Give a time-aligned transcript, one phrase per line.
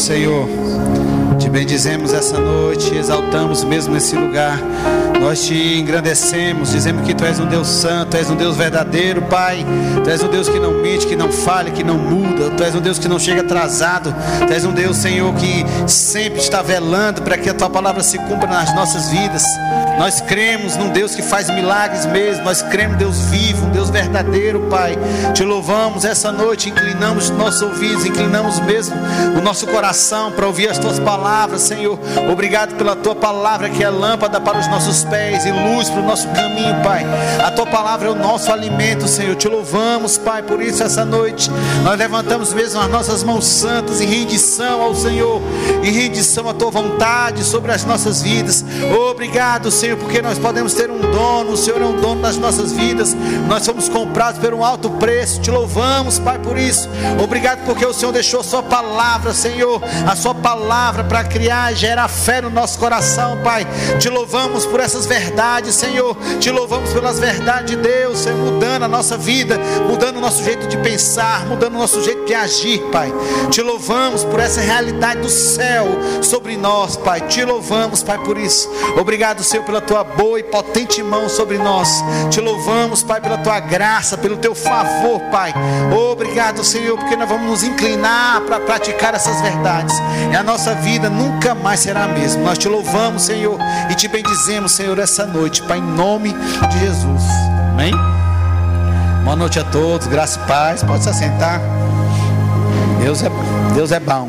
[0.00, 0.48] Senhor.
[1.38, 4.58] Te bendizemos essa noite, exaltamos mesmo nesse lugar.
[5.20, 9.22] Nós te engrandecemos, dizemos que Tu és um Deus santo, Tu és um Deus verdadeiro,
[9.22, 9.64] Pai.
[10.02, 12.50] Tu és um Deus que não mente, que não falha, que não muda.
[12.50, 14.14] Tu és um Deus que não chega atrasado.
[14.46, 18.18] Tu és um Deus, Senhor, que sempre está velando para que a Tua palavra se
[18.18, 19.44] cumpra nas nossas vidas.
[20.00, 22.42] Nós cremos num Deus que faz milagres mesmo.
[22.42, 24.96] Nós cremos Deus vivo, um Deus verdadeiro, Pai.
[25.34, 28.96] Te louvamos essa noite, inclinamos nossos ouvidos, inclinamos mesmo
[29.36, 31.98] o nosso coração para ouvir as Tuas palavras, Senhor.
[32.32, 36.06] Obrigado pela Tua palavra que é lâmpada para os nossos pés e luz para o
[36.06, 37.04] nosso caminho, Pai.
[37.44, 39.36] A tua palavra é o nosso alimento, Senhor.
[39.36, 41.50] Te louvamos, Pai, por isso essa noite
[41.84, 45.42] nós levantamos mesmo as nossas mãos santas em rendição ao Senhor,
[45.82, 48.64] em rendição à tua vontade sobre as nossas vidas.
[49.10, 52.72] Obrigado, Senhor, porque nós podemos ter um dono, o Senhor é um dono das nossas
[52.72, 53.16] vidas.
[53.48, 55.40] Nós somos comprados por um alto preço.
[55.40, 56.88] Te louvamos, Pai, por isso.
[57.22, 61.76] Obrigado porque o Senhor deixou a sua palavra, Senhor, a sua palavra para criar e
[61.76, 63.66] gerar fé no nosso coração, Pai.
[63.98, 66.16] Te louvamos por essas verdades, Senhor.
[66.38, 70.66] Te louvamos pelas verdades de Deus, Senhor, mudando a nossa vida, mudando o nosso jeito
[70.66, 73.12] de pensar, mudando o nosso jeito de agir, Pai.
[73.50, 75.86] Te louvamos por essa realidade do céu
[76.22, 77.20] sobre nós, Pai.
[77.22, 78.70] Te louvamos, Pai, por isso.
[78.98, 82.02] Obrigado, Senhor, pela tua boa e potente mão sobre nós.
[82.30, 85.52] Te louvamos, Pai, pela tua graça, pelo teu favor, Pai.
[86.12, 89.94] Obrigado, Senhor, porque nós vamos nos inclinar para praticar essas verdades.
[90.30, 92.42] E a nossa vida nunca mais será a mesma.
[92.42, 93.58] Nós te louvamos, Senhor,
[93.90, 97.22] e te bendizemos, Senhor, essa noite, Pai, em nome de Jesus.
[97.72, 97.92] Amém?
[99.24, 100.82] Boa noite a todos, graça e paz.
[100.82, 101.60] Pode se assentar.
[103.00, 103.30] Deus é,
[103.74, 104.28] Deus é bom.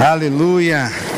[0.00, 1.11] Aleluia.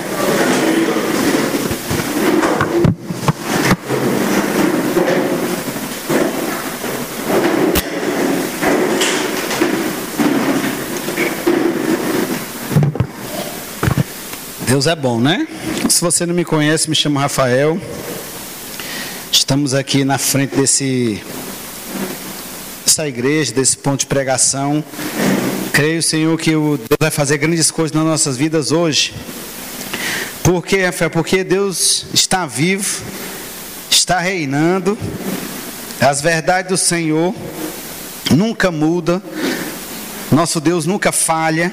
[14.75, 15.47] Deus é bom, né?
[15.89, 17.81] Se você não me conhece, me chamo Rafael.
[19.31, 21.23] Estamos aqui na frente desse
[22.85, 24.83] dessa igreja, desse ponto de pregação.
[25.73, 29.15] Creio, Senhor, que o Deus vai fazer grandes coisas nas nossas vidas hoje.
[30.43, 31.09] Por quê, Rafael?
[31.09, 33.01] Porque Deus está vivo,
[33.89, 34.99] está reinando.
[36.01, 37.33] As verdades do Senhor
[38.29, 39.23] nunca mudam.
[40.33, 41.73] Nosso Deus nunca falha.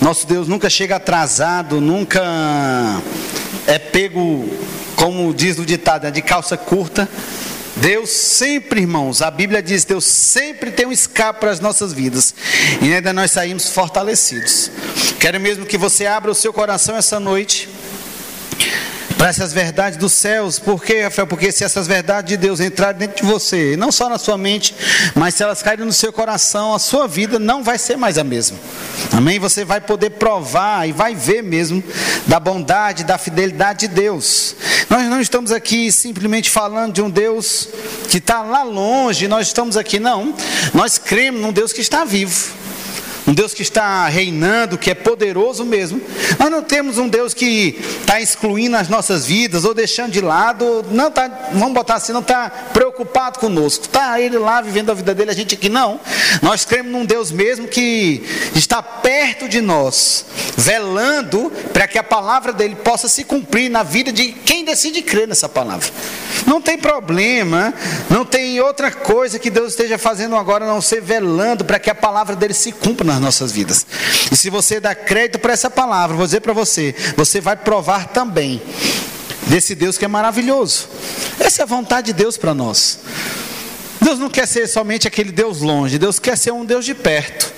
[0.00, 2.22] Nosso Deus nunca chega atrasado, nunca
[3.66, 4.48] é pego,
[4.96, 7.06] como diz o ditado, né, de calça curta.
[7.76, 12.34] Deus sempre, irmãos, a Bíblia diz: Deus sempre tem um escape para as nossas vidas
[12.80, 14.70] e ainda nós saímos fortalecidos.
[15.18, 17.68] Quero mesmo que você abra o seu coração essa noite
[19.20, 20.58] para essas verdades dos céus.
[20.58, 21.26] Por quê, Rafael?
[21.26, 24.74] Porque se essas verdades de Deus entrarem dentro de você, não só na sua mente,
[25.14, 28.24] mas se elas caírem no seu coração, a sua vida não vai ser mais a
[28.24, 28.56] mesma.
[29.12, 29.38] Amém?
[29.38, 31.84] Você vai poder provar e vai ver mesmo
[32.26, 34.56] da bondade, da fidelidade de Deus.
[34.88, 37.68] Nós não estamos aqui simplesmente falando de um Deus
[38.08, 40.34] que está lá longe, nós estamos aqui, não.
[40.72, 42.58] Nós cremos num Deus que está vivo
[43.30, 46.02] um Deus que está reinando, que é poderoso mesmo.
[46.36, 50.84] Nós não temos um Deus que está excluindo as nossas vidas ou deixando de lado,
[50.90, 53.84] não está, vamos botar assim, não está preocupado conosco.
[53.84, 56.00] Está ele lá vivendo a vida dele, a gente aqui não.
[56.42, 58.22] Nós cremos num Deus mesmo que
[58.54, 60.24] está perto de nós,
[60.56, 65.26] velando para que a palavra dele possa se cumprir na vida de quem decide crer
[65.26, 65.88] nessa palavra.
[66.46, 67.74] Não tem problema,
[68.08, 71.94] não tem outra coisa que Deus esteja fazendo agora não ser velando para que a
[71.94, 73.86] palavra dele se cumpra nas nossas vidas.
[74.30, 78.08] E se você dá crédito para essa palavra, vou dizer para você, você vai provar
[78.08, 78.62] também
[79.46, 80.88] desse Deus que é maravilhoso.
[81.38, 83.00] Essa é a vontade de Deus para nós.
[84.00, 87.52] Deus não quer ser somente aquele Deus longe, Deus quer ser um Deus de perto.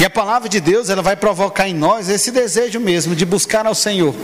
[0.00, 3.66] E a palavra de Deus, ela vai provocar em nós esse desejo mesmo de buscar
[3.66, 4.14] ao Senhor,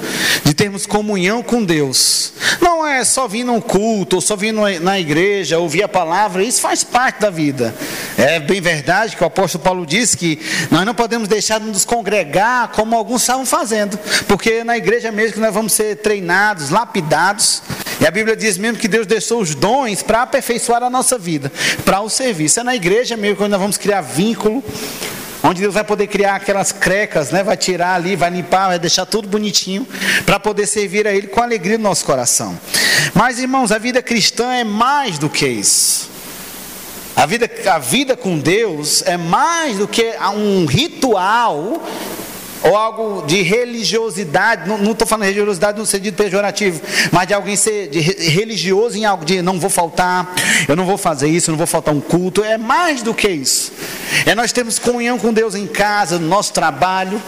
[0.52, 2.34] de termos comunhão com Deus.
[2.60, 6.60] Não é só vir num culto, ou só vir na igreja, ouvir a palavra, isso
[6.60, 7.74] faz parte da vida.
[8.18, 10.38] É bem verdade que o apóstolo Paulo disse que
[10.70, 13.98] nós não podemos deixar de nos congregar como alguns estavam fazendo,
[14.28, 17.62] porque na igreja mesmo que nós vamos ser treinados, lapidados.
[17.98, 21.50] E a Bíblia diz mesmo que Deus deixou os dons para aperfeiçoar a nossa vida,
[21.82, 22.60] para o serviço.
[22.60, 24.62] É na igreja mesmo que nós vamos criar vínculo
[25.42, 27.42] onde Deus vai poder criar aquelas crecas, né?
[27.42, 29.86] vai tirar ali, vai limpar, vai deixar tudo bonitinho,
[30.24, 32.58] para poder servir a Ele com alegria no nosso coração.
[33.14, 36.10] Mas, irmãos, a vida cristã é mais do que isso.
[37.14, 41.82] A vida, a vida com Deus é mais do que um ritual
[42.62, 46.80] ou algo de religiosidade, não estou falando religiosidade no sentido pejorativo,
[47.10, 50.34] mas de alguém ser de religioso em algo de não vou faltar,
[50.68, 53.72] eu não vou fazer isso, não vou faltar um culto, é mais do que isso.
[54.26, 57.20] É nós temos comunhão com Deus em casa, no nosso trabalho,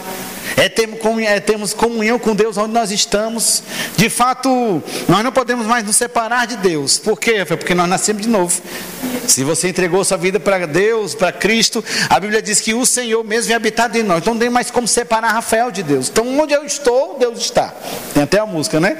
[0.57, 3.61] é termos, comunhão, é termos comunhão com Deus onde nós estamos.
[3.97, 6.97] De fato, nós não podemos mais nos separar de Deus.
[6.97, 7.43] Por quê?
[7.45, 8.61] Porque nós nascemos de novo.
[9.27, 13.23] Se você entregou sua vida para Deus, para Cristo, a Bíblia diz que o Senhor
[13.23, 14.19] mesmo vem habitar de nós.
[14.19, 16.09] Então não tem mais como separar Rafael de Deus.
[16.09, 17.73] Então onde eu estou, Deus está.
[18.13, 18.97] Tem até a música, né?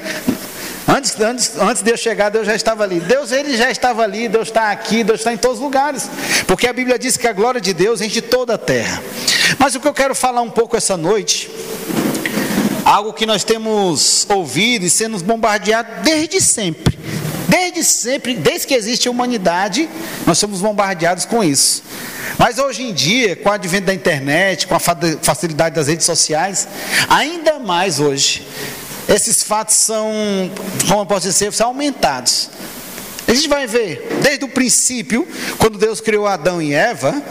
[0.88, 3.00] Antes, antes, antes de eu chegar, Deus já estava ali.
[3.00, 6.08] Deus, ele já estava ali, Deus está aqui, Deus está em todos os lugares.
[6.46, 9.02] Porque a Bíblia diz que a glória de Deus enche toda a terra.
[9.58, 11.50] Mas o que eu quero falar um pouco essa noite,
[12.84, 16.96] algo que nós temos ouvido e sendo bombardeados desde sempre.
[17.48, 19.88] Desde sempre, desde que existe a humanidade,
[20.24, 21.82] nós somos bombardeados com isso.
[22.38, 26.68] Mas hoje em dia, com o advento da internet, com a facilidade das redes sociais,
[27.08, 28.46] ainda mais hoje,
[29.08, 30.10] esses fatos são,
[30.88, 32.50] como eu posso dizer, são aumentados.
[33.28, 35.26] A gente vai ver, desde o princípio,
[35.58, 37.22] quando Deus criou Adão e Eva,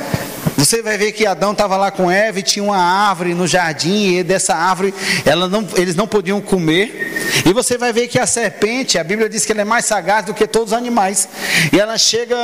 [0.58, 4.16] você vai ver que Adão estava lá com Eva e tinha uma árvore no jardim,
[4.16, 4.94] e dessa árvore
[5.50, 7.44] não, eles não podiam comer.
[7.46, 10.26] E você vai ver que a serpente, a Bíblia diz que ela é mais sagaz
[10.26, 11.28] do que todos os animais.
[11.72, 12.36] E ela chega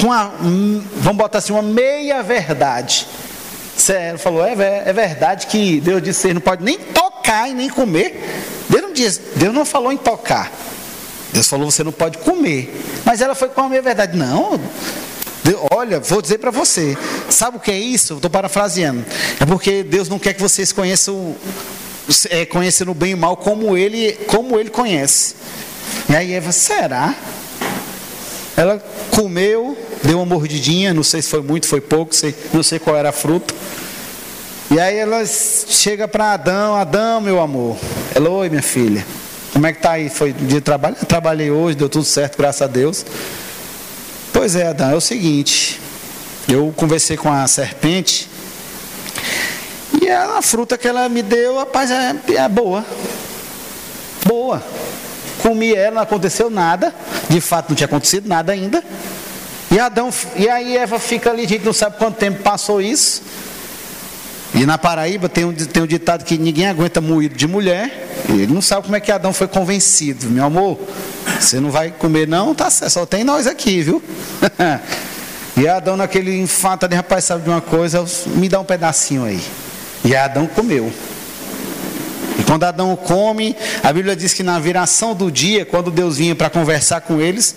[0.00, 0.32] com a,
[0.96, 3.06] vamos botar assim, uma meia verdade.
[3.76, 4.52] Sério, falou, é,
[4.86, 8.22] é verdade que Deus disse que não pode nem tocar e nem comer.
[8.68, 10.52] Deus não, diz, Deus não falou em tocar.
[11.34, 12.72] Deus falou você não pode comer.
[13.04, 14.16] Mas ela foi com a verdade.
[14.16, 14.58] Não,
[15.70, 16.96] Olha, vou dizer para você,
[17.28, 18.14] sabe o que é isso?
[18.14, 19.04] Estou parafraseando.
[19.38, 21.36] É porque Deus não quer que vocês conheçam,
[22.30, 22.48] é,
[22.88, 25.34] o bem e o mal como ele, como ele conhece.
[26.08, 27.14] E aí Eva, será?
[28.56, 32.78] Ela comeu, deu uma mordidinha, não sei se foi muito, foi pouco, sei, não sei
[32.78, 33.54] qual era a fruta.
[34.70, 37.76] E aí ela chega para Adão, Adão, meu amor.
[38.14, 39.04] Ela, oi, minha filha.
[39.54, 40.10] Como é que tá aí?
[40.10, 40.96] Foi dia de trabalho?
[41.06, 43.06] Trabalhei hoje, deu tudo certo, graças a Deus.
[44.32, 45.80] Pois é, Adão, é o seguinte.
[46.48, 48.28] Eu conversei com a serpente
[50.02, 52.84] e a fruta que ela me deu, rapaz, é, é boa.
[54.26, 54.60] Boa.
[55.40, 56.92] Comi ela, não aconteceu nada.
[57.30, 58.82] De fato, não tinha acontecido nada ainda.
[59.70, 63.22] E Adão, e aí Eva fica ali, a gente não sabe quanto tempo passou isso.
[64.54, 68.24] E na Paraíba tem um, tem um ditado que ninguém aguenta moído de mulher.
[68.28, 70.26] E ele não sabe como é que Adão foi convencido.
[70.26, 70.78] Meu amor,
[71.40, 72.54] você não vai comer não?
[72.54, 74.02] Tá certo, só tem nós aqui, viu?
[75.56, 78.04] e Adão naquele infarto de rapaz, sabe de uma coisa?
[78.26, 79.42] Me dá um pedacinho aí.
[80.04, 80.92] E Adão comeu.
[82.38, 86.34] E quando Adão come, a Bíblia diz que na viração do dia, quando Deus vinha
[86.34, 87.56] para conversar com eles,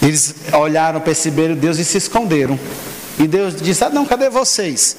[0.00, 2.58] eles olharam, perceberam Deus e se esconderam.
[3.18, 4.96] E Deus disse: Adão, cadê vocês?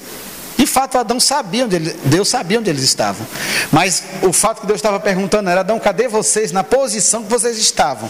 [0.58, 3.26] De fato, Adão sabia onde ele, Deus sabia onde eles estavam.
[3.72, 7.58] Mas o fato que Deus estava perguntando era: Adão, cadê vocês na posição que vocês
[7.58, 8.10] estavam?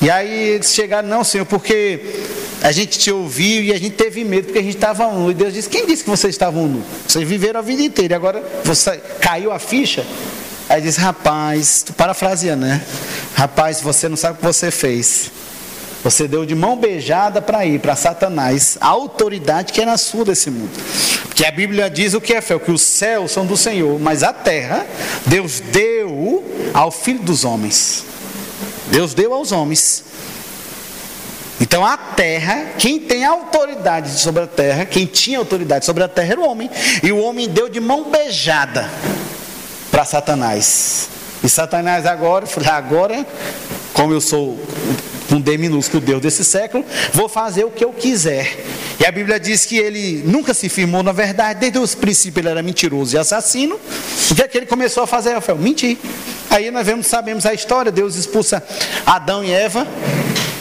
[0.00, 2.24] E aí eles chegaram: Não, Senhor, porque
[2.62, 5.30] a gente te ouviu e a gente teve medo porque a gente estava nu.
[5.30, 6.82] E Deus disse: Quem disse que vocês estavam nu?
[7.06, 10.04] Vocês viveram a vida inteira e agora você caiu a ficha.
[10.68, 12.82] Aí disse: Rapaz, parafraseando, né?
[13.34, 15.30] Rapaz, você não sabe o que você fez.
[16.02, 20.24] Você deu de mão beijada para ir para Satanás, a autoridade que é na sua
[20.24, 20.70] desse mundo.
[21.26, 24.22] Porque a Bíblia diz o que é fé, que os céus são do Senhor, mas
[24.22, 24.84] a terra
[25.26, 26.44] Deus deu
[26.74, 28.04] ao filho dos homens.
[28.90, 30.04] Deus deu aos homens.
[31.60, 36.32] Então a terra, quem tem autoridade sobre a terra, quem tinha autoridade sobre a terra
[36.32, 36.68] era o homem.
[37.02, 38.90] E o homem deu de mão beijada
[39.90, 41.08] para Satanás.
[41.44, 43.24] E Satanás agora, agora,
[43.94, 44.58] como eu sou
[45.32, 48.56] um D minúsculo Deus desse século, vou fazer o que eu quiser.
[49.00, 52.48] E a Bíblia diz que ele nunca se firmou na verdade, desde os princípios ele
[52.48, 53.78] era mentiroso e assassino.
[54.30, 55.32] O que é que ele começou a fazer?
[55.32, 55.58] Rafael?
[55.58, 55.98] Mentir.
[56.50, 58.62] Aí nós vemos, sabemos a história: Deus expulsa
[59.06, 59.86] Adão e Eva.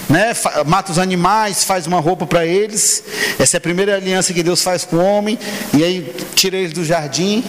[0.10, 0.34] Né,
[0.66, 3.02] mata os animais, faz uma roupa para eles.
[3.40, 5.40] Essa é a primeira aliança que Deus faz com o homem.
[5.74, 7.46] E aí tira eles do jardim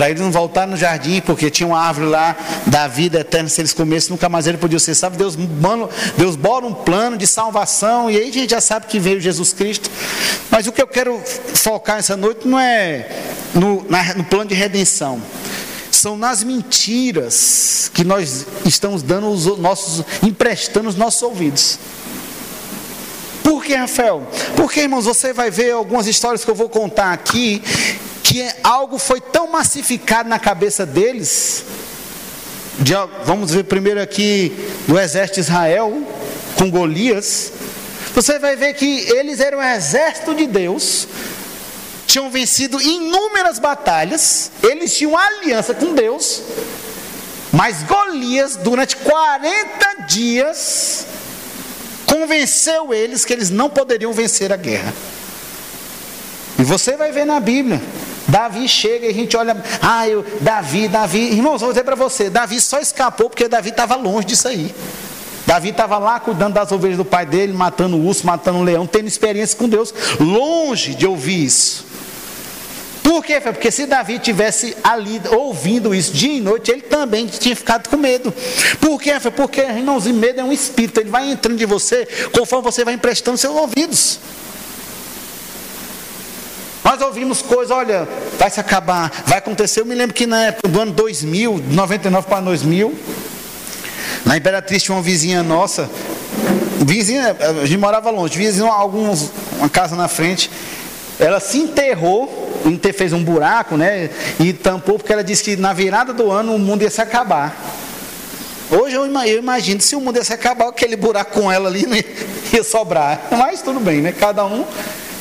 [0.00, 3.60] para eles não voltar no jardim, porque tinha uma árvore lá da vida eterna, se
[3.60, 5.18] eles comessem, nunca mais ele podia ser salvo.
[5.18, 8.98] Deus, mano, Deus bora um plano de salvação, e aí a gente já sabe que
[8.98, 9.90] veio Jesus Cristo.
[10.50, 13.10] Mas o que eu quero focar essa noite não é
[13.54, 15.20] no, na, no plano de redenção
[15.90, 21.78] são nas mentiras que nós estamos dando os nossos, emprestando os nossos ouvidos.
[23.42, 24.26] Por que, Rafael?
[24.56, 27.62] Porque, irmãos, você vai ver algumas histórias que eu vou contar aqui
[28.30, 31.64] que algo foi tão massificado na cabeça deles.
[32.78, 32.92] De,
[33.24, 34.52] vamos ver primeiro aqui
[34.86, 36.00] do exército de Israel
[36.54, 37.52] com Golias.
[38.14, 41.08] Você vai ver que eles eram o exército de Deus
[42.06, 46.42] tinham vencido inúmeras batalhas, eles tinham aliança com Deus,
[47.52, 51.06] mas Golias, durante 40 dias,
[52.06, 54.92] convenceu eles que eles não poderiam vencer a guerra.
[56.58, 57.80] E você vai ver na Bíblia.
[58.30, 62.30] Davi chega e a gente olha, ah, eu, Davi, Davi, irmãos, vou dizer para você,
[62.30, 64.74] Davi só escapou porque Davi estava longe disso aí.
[65.46, 68.86] Davi estava lá cuidando das ovelhas do pai dele, matando o urso, matando o leão,
[68.86, 71.90] tendo experiência com Deus, longe de ouvir isso.
[73.02, 73.40] Por quê?
[73.40, 77.96] Porque se Davi tivesse ali ouvindo isso dia e noite, ele também tinha ficado com
[77.96, 78.32] medo.
[78.80, 79.12] Por quê?
[79.34, 83.36] Porque, irmãozinho, medo é um espírito, ele vai entrando de você conforme você vai emprestando
[83.36, 84.20] seus ouvidos.
[86.84, 88.08] Nós ouvimos coisas, olha,
[88.38, 89.80] vai se acabar, vai acontecer.
[89.80, 92.98] Eu me lembro que na época do ano 2000, 99 para 2000,
[94.24, 95.90] na Imperatriz tinha uma vizinha nossa,
[96.80, 100.50] vizinha, a gente morava longe, vizinha alguns, uma casa na frente,
[101.18, 102.48] ela se enterrou
[102.92, 104.10] fez um buraco, né?
[104.38, 107.56] E tampou porque ela disse que na virada do ano o mundo ia se acabar.
[108.70, 111.96] Hoje eu imagino, se o mundo ia se acabar, aquele buraco com ela ali não
[112.52, 113.28] ia sobrar.
[113.30, 114.12] Mas tudo bem, né?
[114.12, 114.64] Cada um.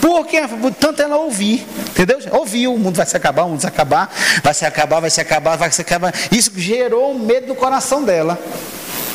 [0.02, 0.38] Porque
[0.80, 2.20] tanto ela ouvir, entendeu?
[2.32, 5.10] Ouviu, o mundo vai se acabar, o mundo vai se acabar, vai se acabar, vai
[5.10, 6.14] se acabar, vai se acabar.
[6.32, 8.40] Isso gerou um medo no coração dela.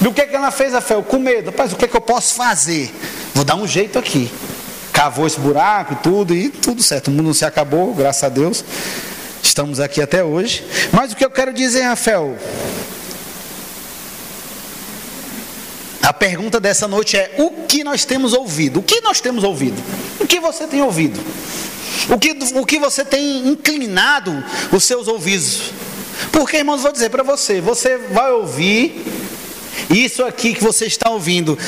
[0.00, 1.02] Do que, que ela fez, Rafael?
[1.02, 1.50] Com medo.
[1.50, 2.94] Rapaz, o que, que eu posso fazer?
[3.34, 4.30] Vou dar um jeito aqui
[4.94, 7.08] cavou esse buraco e tudo, e tudo certo.
[7.08, 8.64] O mundo não se acabou, graças a Deus.
[9.42, 10.64] Estamos aqui até hoje.
[10.92, 12.38] Mas o que eu quero dizer, Rafael?
[16.04, 18.80] A pergunta dessa noite é: o que nós temos ouvido?
[18.80, 19.82] O que nós temos ouvido?
[20.20, 21.18] O que você tem ouvido?
[22.08, 25.72] O que, o que você tem inclinado os seus ouvidos?
[26.30, 29.02] Porque, irmãos, vou dizer para você: você vai ouvir
[29.90, 31.58] isso aqui que você está ouvindo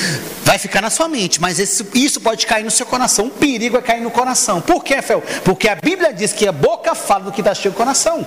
[0.45, 3.27] vai ficar na sua mente, mas esse, isso pode cair no seu coração.
[3.27, 4.61] O perigo é cair no coração.
[4.61, 5.23] Por quê, Fel?
[5.45, 8.25] Porque a Bíblia diz que a boca fala do que está cheio do coração.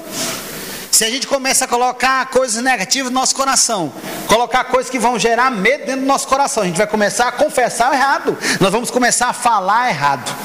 [0.91, 3.93] Se a gente começa a colocar coisas negativas no nosso coração,
[4.27, 7.31] colocar coisas que vão gerar medo dentro do nosso coração, a gente vai começar a
[7.31, 8.37] confessar errado.
[8.59, 10.35] Nós vamos começar a falar errado.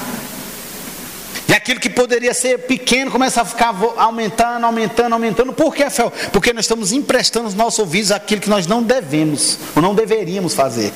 [1.47, 5.53] E aquilo que poderia ser pequeno começa a ficar aumentando, aumentando, aumentando.
[5.53, 6.11] Por que, Fel?
[6.31, 10.53] Porque nós estamos emprestando os nossos ouvidos àquilo que nós não devemos, ou não deveríamos
[10.53, 10.91] fazer.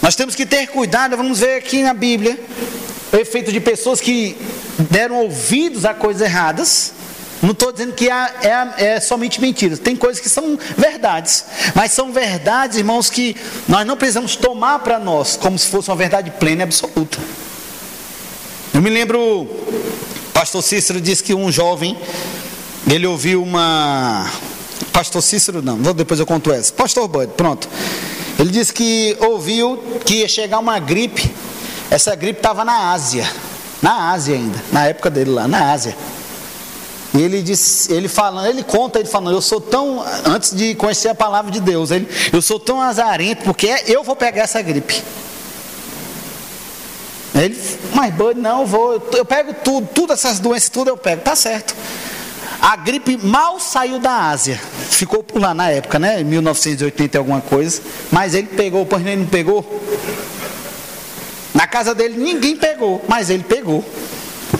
[0.00, 2.42] Nós temos que ter cuidado, vamos ver aqui na Bíblia,
[3.12, 4.36] o efeito de pessoas que
[4.78, 6.92] deram ouvidos a coisas erradas.
[7.42, 9.78] Não estou dizendo que é, é, somente mentiras.
[9.78, 11.44] Tem coisas que são verdades.
[11.74, 13.34] Mas são verdades, irmãos, que
[13.66, 17.18] nós não precisamos tomar para nós como se fosse uma verdade plena e absoluta.
[18.74, 19.48] Eu me lembro,
[20.34, 21.96] pastor Cícero disse que um jovem,
[22.88, 24.30] ele ouviu uma.
[24.92, 26.72] Pastor Cícero não, depois eu conto essa.
[26.72, 27.68] Pastor Bud, pronto.
[28.38, 31.34] Ele disse que ouviu que ia chegar uma gripe.
[31.90, 33.28] Essa gripe estava na Ásia.
[33.82, 35.96] Na Ásia ainda, na época dele lá, na Ásia.
[37.12, 41.08] E ele disse, ele falando, ele conta, ele falando, eu sou tão, antes de conhecer
[41.08, 45.02] a palavra de Deus, ele, eu sou tão azarento, porque eu vou pegar essa gripe.
[47.34, 47.58] Ele,
[47.94, 51.34] mas Bud, não, eu vou, eu pego tudo, todas essas doenças, tudo eu pego, tá
[51.34, 51.74] certo.
[52.60, 56.22] A gripe mal saiu da Ásia, ficou por lá na época, né?
[56.22, 57.80] 1980 alguma coisa,
[58.12, 59.64] mas ele pegou, pois ele não pegou.
[61.54, 63.84] Na casa dele ninguém pegou, mas ele pegou.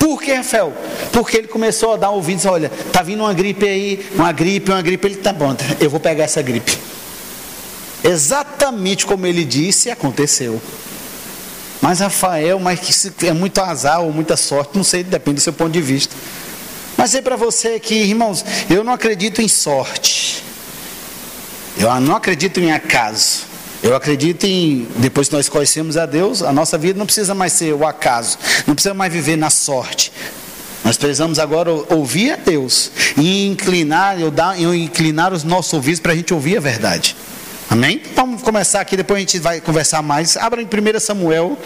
[0.01, 0.73] Por que, Rafael?
[1.13, 4.81] Porque ele começou a dar ouvidos, olha, tá vindo uma gripe aí, uma gripe, uma
[4.81, 6.77] gripe, ele tá bom, eu vou pegar essa gripe.
[8.03, 10.61] Exatamente como ele disse, aconteceu.
[11.83, 15.53] Mas Rafael, mas que é muito azar ou muita sorte, não sei, depende do seu
[15.53, 16.17] ponto de vista.
[16.97, 20.43] Mas é para você que, irmãos, eu não acredito em sorte.
[21.79, 23.50] Eu não acredito em acaso.
[23.83, 27.55] Eu acredito em, depois que nós conhecemos a Deus, a nossa vida não precisa mais
[27.55, 30.13] ser o acaso, não precisa mais viver na sorte.
[30.85, 36.01] Nós precisamos agora ouvir a Deus e inclinar, eu dar, eu inclinar os nossos ouvidos
[36.01, 37.17] para a gente ouvir a verdade.
[37.71, 38.03] Amém?
[38.15, 40.37] Vamos começar aqui, depois a gente vai conversar mais.
[40.37, 41.57] Abra em 1 Samuel,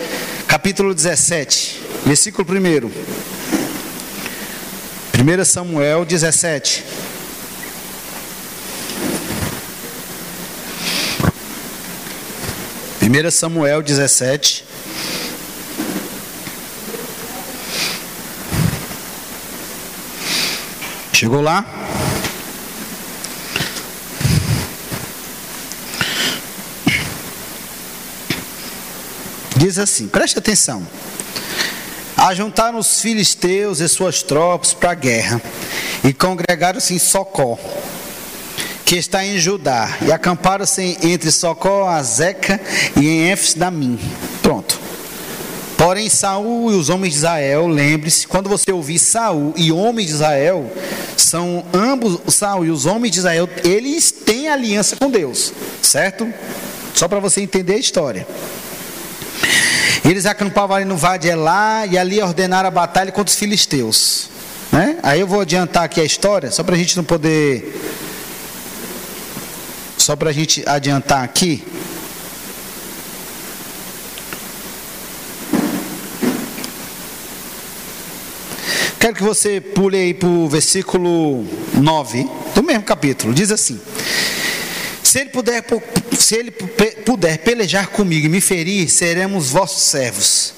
[0.46, 2.90] capítulo 17, versículo 1.
[5.40, 6.84] 1 Samuel 17.
[13.04, 14.64] Primeira Samuel 17.
[21.12, 21.66] Chegou lá?
[29.54, 30.82] Diz assim: preste atenção.
[32.16, 35.42] Ajuntaram os filisteus e suas tropas para a guerra
[36.02, 37.58] e congregaram-se em Socó,
[38.94, 42.60] que está em Judá, e acamparam-se entre Socó, Azeca
[42.96, 43.98] e em Éfes Damim.
[44.40, 44.78] Pronto.
[45.76, 50.12] Porém, Saul e os homens de Israel, lembre-se, quando você ouvir Saul e homens de
[50.12, 50.72] Israel,
[51.16, 56.32] são ambos, Saul e os homens de Israel, eles têm aliança com Deus, certo?
[56.94, 58.24] Só para você entender a história.
[60.04, 64.30] Eles acampavam ali no Vale Elá e ali ordenaram a batalha contra os filisteus.
[64.70, 64.98] Né?
[65.02, 68.03] Aí eu vou adiantar aqui a história, só para a gente não poder.
[70.04, 71.64] Só para a gente adiantar aqui.
[79.00, 83.32] Quero que você pule aí para o versículo 9 do mesmo capítulo.
[83.32, 83.80] Diz assim:
[85.02, 85.64] Se ele puder,
[86.18, 90.52] se ele puder pelejar comigo e me ferir, seremos vossos servos.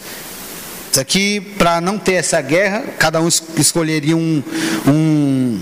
[0.90, 4.42] Isso aqui, para não ter essa guerra, cada um escolheria um,
[4.88, 5.60] um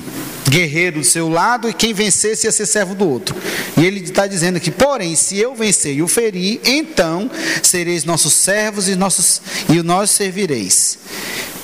[0.48, 3.36] guerreiro do seu lado e quem vencesse ia ser servo do outro.
[3.76, 7.30] E ele está dizendo aqui: porém, se eu vencer e o ferir, então
[7.62, 10.98] sereis nossos servos e, nossos, e nós servireis.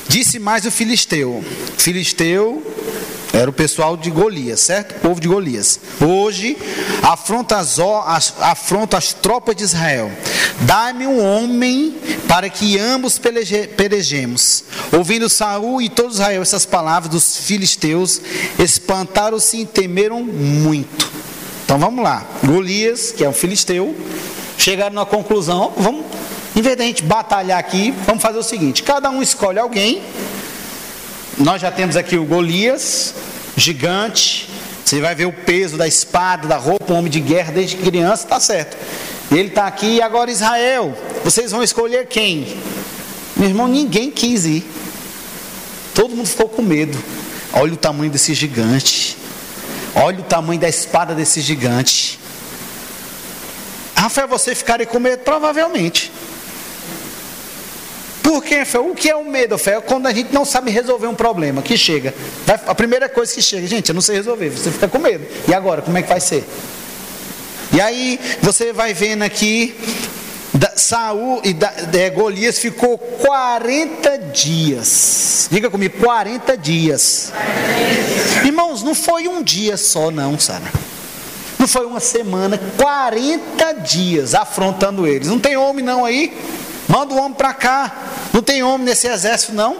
[0.08, 1.44] Disse mais o filisteu.
[1.76, 2.62] Filisteu
[3.32, 4.96] era o pessoal de Golias, certo?
[4.96, 5.78] O povo de Golias.
[6.00, 6.56] Hoje,
[7.02, 7.78] afronta as,
[8.40, 10.10] afronta as tropas de Israel.
[10.62, 11.96] Dá-me um homem
[12.26, 14.64] para que ambos pelejemos.
[14.92, 18.20] Ouvindo Saul e todo Israel essas palavras dos filisteus,
[18.58, 21.10] espantaram-se e temeram muito.
[21.64, 22.26] Então vamos lá.
[22.44, 23.96] Golias, que é um filisteu,
[24.58, 26.04] chegaram na conclusão: vamos
[26.54, 30.02] em vez de a gente batalhar aqui, vamos fazer o seguinte: cada um escolhe alguém.
[31.40, 33.14] Nós já temos aqui o Golias,
[33.56, 34.46] gigante.
[34.84, 38.24] Você vai ver o peso da espada, da roupa, um homem de guerra desde criança,
[38.24, 38.76] está certo.
[39.32, 40.94] Ele está aqui e agora Israel.
[41.24, 42.58] Vocês vão escolher quem?
[43.34, 44.70] Meu irmão, ninguém quis ir.
[45.94, 47.02] Todo mundo ficou com medo.
[47.54, 49.16] Olha o tamanho desse gigante.
[49.94, 52.18] Olha o tamanho da espada desse gigante.
[53.96, 55.22] Rafael, você ficaria com medo?
[55.22, 56.12] Provavelmente.
[58.30, 58.78] Por que, fé?
[58.78, 59.72] O que é o medo, fé?
[59.72, 62.14] É quando a gente não sabe resolver um problema, que chega.
[62.64, 65.26] A primeira coisa que chega, gente, eu não sei resolver, você fica com medo.
[65.48, 66.44] E agora, como é que vai ser?
[67.72, 69.74] E aí, você vai vendo aqui,
[70.76, 75.48] Saul e da, de, Golias ficou 40 dias.
[75.50, 77.32] Diga comigo, 40 dias.
[78.44, 80.70] Irmãos, não foi um dia só, não, Sara.
[81.58, 85.26] Não foi uma semana, 40 dias afrontando eles.
[85.26, 86.32] Não tem homem não aí?
[86.90, 87.96] Manda o homem para cá.
[88.32, 89.76] Não tem homem nesse exército, não.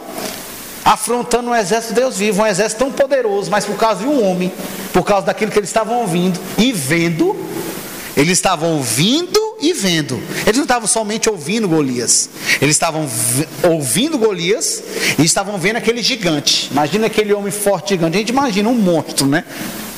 [0.84, 4.24] Afrontando um exército de Deus vivo, um exército tão poderoso, mas por causa de um
[4.24, 4.50] homem,
[4.92, 7.36] por causa daquilo que eles estavam ouvindo e vendo,
[8.16, 10.22] eles estavam ouvindo e vendo.
[10.46, 12.30] Eles não estavam somente ouvindo Golias,
[12.62, 13.06] eles estavam
[13.64, 14.82] ouvindo Golias
[15.18, 16.68] e estavam vendo aquele gigante.
[16.70, 18.16] Imagina aquele homem forte gigante.
[18.16, 19.44] A gente imagina um monstro, né?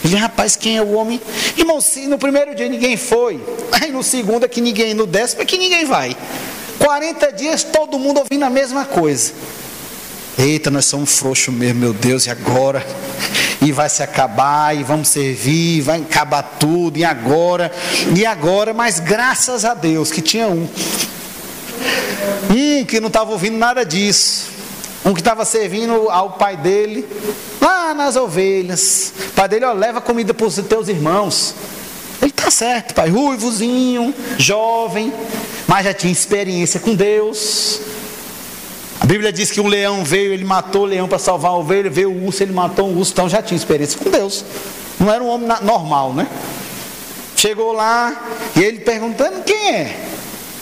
[0.04, 1.20] E rapaz, quem é o homem?
[1.56, 5.42] Irmão, se no primeiro dia ninguém foi, aí no segundo é que ninguém, no décimo
[5.42, 6.16] é que ninguém vai.
[6.82, 9.32] 40 dias todo mundo ouvindo a mesma coisa.
[10.36, 12.84] Eita, nós somos frouxos mesmo, meu Deus, e agora?
[13.60, 17.70] E vai se acabar, e vamos servir, vai acabar tudo, e agora?
[18.16, 18.74] E agora?
[18.74, 20.68] Mas graças a Deus que tinha um.
[22.50, 24.50] Um que não estava ouvindo nada disso.
[25.04, 27.06] Um que estava servindo ao pai dele,
[27.60, 29.12] lá nas ovelhas.
[29.28, 31.54] O pai dele, ó, leva comida para os teus irmãos.
[32.20, 35.12] Ele está certo, pai, ruivozinho, jovem,
[35.72, 37.80] mas já tinha experiência com Deus.
[39.00, 41.88] A Bíblia diz que um leão veio, ele matou o leão para salvar a ovelha,
[41.88, 44.44] veio o urso, ele matou o urso, então já tinha experiência com Deus.
[45.00, 46.28] Não era um homem normal, né?
[47.34, 48.22] Chegou lá
[48.54, 49.98] e ele perguntando quem é.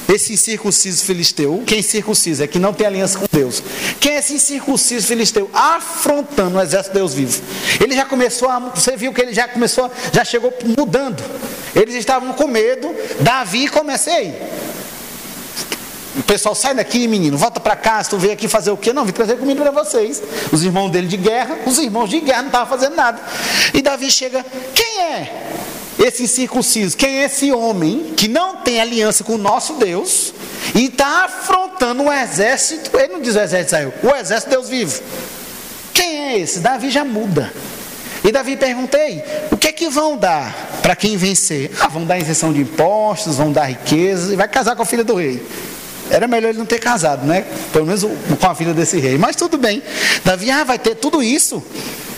[0.09, 3.61] Esse incircunciso filisteu, quem circuncisa é que não tem aliança com Deus.
[3.99, 5.51] Quem é esse incircunciso filisteu?
[5.53, 7.43] Afrontando o exército de Deus vivo.
[7.81, 8.61] Ele já começou a.
[8.61, 11.21] Você viu que ele já começou, já chegou mudando.
[11.75, 12.95] Eles estavam com medo.
[13.21, 14.70] Davi comecei.
[16.21, 18.93] O pessoal sai daqui, menino, volta para casa, tu veio aqui fazer o quê?
[18.93, 20.23] Não, vim trazer comida para vocês.
[20.53, 23.21] Os irmãos dele de guerra, os irmãos de guerra não estavam fazendo nada.
[23.73, 25.51] E Davi chega, quem é?
[25.99, 30.33] esse incircunciso, quem é esse homem que não tem aliança com o nosso Deus
[30.75, 34.69] e está afrontando um exército, ele não diz o exército saiu, o exército de Deus
[34.69, 35.03] vivo.
[35.93, 36.61] Quem é esse?
[36.61, 37.53] Davi já muda.
[38.25, 41.71] E Davi perguntei: o que é que vão dar para quem vencer?
[41.81, 45.05] Ah, vão dar isenção de impostos, vão dar riquezas e vai casar com a filha
[45.05, 45.43] do rei.
[46.11, 47.45] Era melhor ele não ter casado, né?
[47.73, 49.17] Pelo menos com a filha desse rei.
[49.17, 49.83] Mas tudo bem.
[50.25, 51.63] Davi, ah, vai ter tudo isso.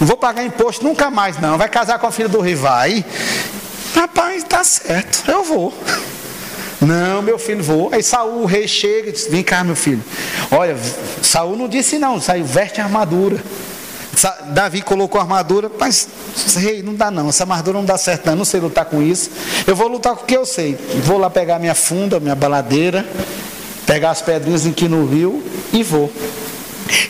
[0.01, 1.57] Não vou pagar imposto nunca mais, não.
[1.59, 3.05] Vai casar com a filha do rei, vai.
[3.95, 5.73] Rapaz, tá certo, eu vou.
[6.81, 7.91] Não, meu filho, vou.
[7.93, 10.03] Aí Saul, o rei, chega e diz: Vem cá, meu filho.
[10.51, 10.77] Olha,
[11.23, 13.39] Saul não disse não, saiu, veste a armadura.
[14.49, 16.09] Davi colocou a armadura, mas
[16.57, 19.31] rei, não dá não, essa armadura não dá certo, não, não sei lutar com isso.
[19.67, 20.77] Eu vou lutar com o que eu sei.
[21.05, 23.07] Vou lá pegar minha funda, minha baladeira,
[23.93, 26.11] pegar as pedrinhas aqui no rio e vou.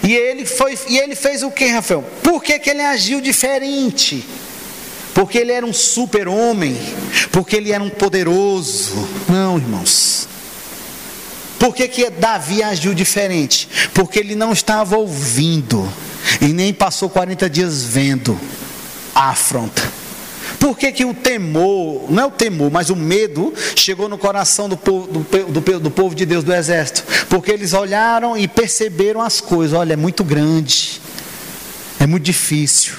[0.02, 2.02] E ele, foi, e ele fez o que, Rafael?
[2.24, 4.26] Por que, que ele agiu diferente?
[5.14, 6.76] Porque ele era um super-homem?
[7.30, 9.08] Porque ele era um poderoso?
[9.28, 10.26] Não, irmãos.
[11.56, 13.68] Por que, que Davi agiu diferente?
[13.94, 15.88] Porque ele não estava ouvindo
[16.40, 18.36] e nem passou 40 dias vendo
[19.14, 20.01] a afronta.
[20.62, 24.68] Por que, que o temor, não é o temor, mas o medo chegou no coração
[24.68, 27.02] do povo, do, do, do povo de Deus, do exército?
[27.28, 31.00] Porque eles olharam e perceberam as coisas: olha, é muito grande,
[31.98, 32.94] é muito difícil,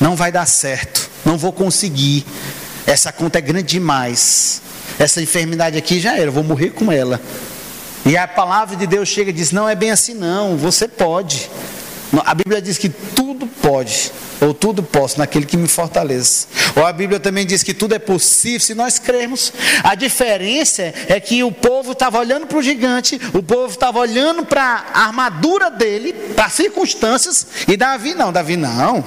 [0.00, 2.24] não vai dar certo, não vou conseguir,
[2.86, 4.62] essa conta é grande demais,
[5.00, 7.20] essa enfermidade aqui já era, eu vou morrer com ela.
[8.06, 11.50] E a palavra de Deus chega e diz: não é bem assim, não, você pode.
[12.24, 16.46] A Bíblia diz que tudo pode, ou tudo posso naquele que me fortalece.
[16.76, 19.52] Ou a Bíblia também diz que tudo é possível se nós crermos.
[19.82, 24.44] A diferença é que o povo estava olhando para o gigante, o povo estava olhando
[24.44, 29.04] para a armadura dele, para as circunstâncias, e Davi não, Davi não.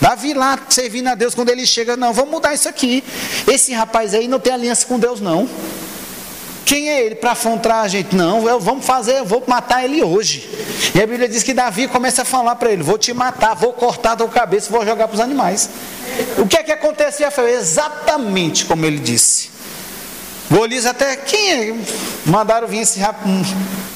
[0.00, 3.02] Davi lá servindo a Deus, quando ele chega, não, vamos mudar isso aqui.
[3.48, 5.48] Esse rapaz aí não tem aliança com Deus, não.
[6.66, 8.16] Quem é ele para afrontar a gente?
[8.16, 10.50] Não, eu, vamos fazer, eu vou matar ele hoje.
[10.92, 13.72] E a Bíblia diz que Davi começa a falar para ele: Vou te matar, vou
[13.72, 15.70] cortar tua cabeça, vou jogar para os animais.
[16.36, 17.30] O que é que acontecia?
[17.30, 19.48] Foi exatamente como ele disse.
[20.50, 21.74] Golias até, quem é?
[22.24, 23.46] Mandaram vir esse rapaz.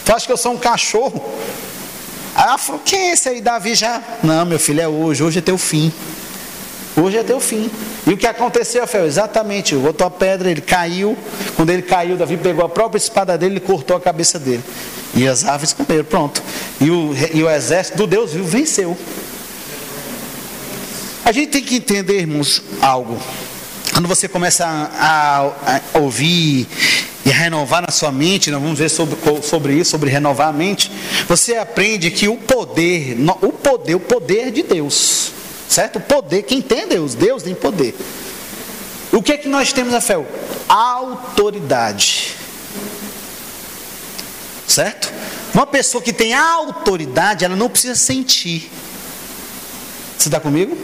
[0.05, 1.29] Tu acha que eu sou um cachorro?
[2.37, 3.41] Aí Quem é esse aí?
[3.41, 4.01] Davi já.
[4.23, 5.93] Não, meu filho, é hoje, hoje é teu fim.
[7.01, 7.71] Hoje é teu fim.
[8.07, 9.07] E o que aconteceu, Fel?
[9.07, 11.17] Exatamente, botou a pedra, ele caiu.
[11.57, 14.63] Quando ele caiu, Davi pegou a própria espada dele e cortou a cabeça dele.
[15.15, 16.43] E as aves comeram, pronto.
[16.81, 18.97] E o, e o exército do Deus vivo venceu.
[21.25, 23.19] A gente tem que entender, irmãos, algo.
[23.93, 26.67] Quando você começa a, a, a ouvir
[27.25, 30.91] e renovar na sua mente, nós vamos ver sobre, sobre isso, sobre renovar a mente.
[31.29, 35.40] Você aprende que o poder, o poder, o poder de Deus.
[35.71, 36.01] Certo?
[36.01, 37.95] Poder, quem tem é Deus, Deus tem poder.
[39.13, 40.17] O que é que nós temos fé?
[40.69, 42.35] Autoridade.
[44.67, 45.13] Certo?
[45.55, 48.69] Uma pessoa que tem autoridade, ela não precisa sentir.
[50.19, 50.77] Você está comigo?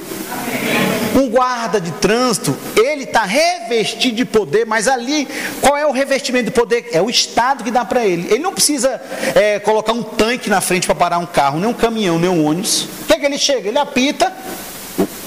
[1.16, 5.26] Um guarda de trânsito, ele está revestido de poder, mas ali,
[5.60, 6.90] qual é o revestimento de poder?
[6.92, 8.28] É o Estado que dá para ele.
[8.30, 9.00] Ele não precisa
[9.34, 12.46] é, colocar um tanque na frente para parar um carro, nem um caminhão, nem um
[12.46, 12.82] ônibus.
[13.02, 13.68] O que é que ele chega?
[13.68, 14.32] Ele apita,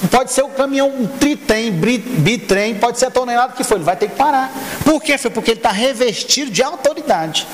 [0.10, 3.96] Pode ser o caminhão, um tritem, bitrem, pode ser a tonelada que for, ele vai
[3.96, 4.52] ter que parar.
[4.84, 5.18] Por quê?
[5.18, 7.48] Foi porque ele está revestido de autoridade.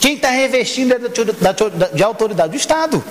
[0.00, 0.98] Quem está revestindo é
[1.92, 2.54] de autoridade?
[2.54, 3.02] O Estado.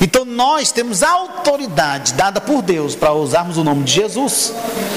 [0.00, 4.52] Então nós temos autoridade dada por Deus para usarmos o nome de Jesus.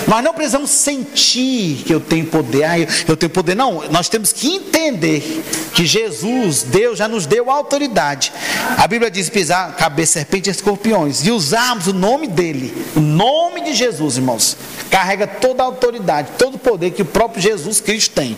[0.07, 3.55] Nós não precisamos sentir que eu tenho poder, ah, eu tenho poder.
[3.55, 8.31] Não, nós temos que entender que Jesus, Deus, já nos deu autoridade.
[8.77, 11.25] A Bíblia diz pisar cabeça, serpente e escorpiões.
[11.25, 14.57] E usarmos o nome dele, o nome de Jesus, irmãos,
[14.89, 18.35] carrega toda a autoridade, todo o poder que o próprio Jesus Cristo tem.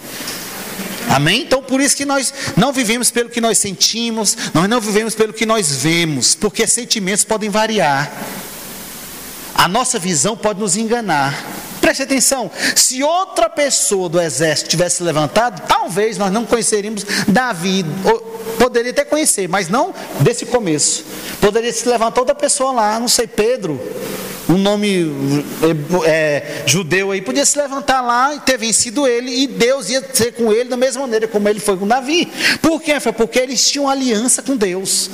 [1.07, 1.41] Amém?
[1.41, 5.33] Então por isso que nós não vivemos pelo que nós sentimos, nós não vivemos pelo
[5.33, 8.12] que nós vemos, porque sentimentos podem variar.
[9.55, 11.33] A nossa visão pode nos enganar.
[11.81, 17.85] Preste atenção, se outra pessoa do exército tivesse levantado, talvez nós não conheceríamos Davi,
[18.59, 21.03] poderia até conhecer, mas não desse começo.
[21.41, 23.79] Poderia se levantar outra pessoa lá, não sei, Pedro,
[24.49, 25.43] um nome
[26.05, 30.33] é, judeu aí, podia se levantar lá e ter vencido ele, e Deus ia ser
[30.33, 32.31] com ele da mesma maneira como ele foi com Davi.
[32.62, 32.99] Por quê?
[32.99, 35.09] Foi porque eles tinham aliança com Deus.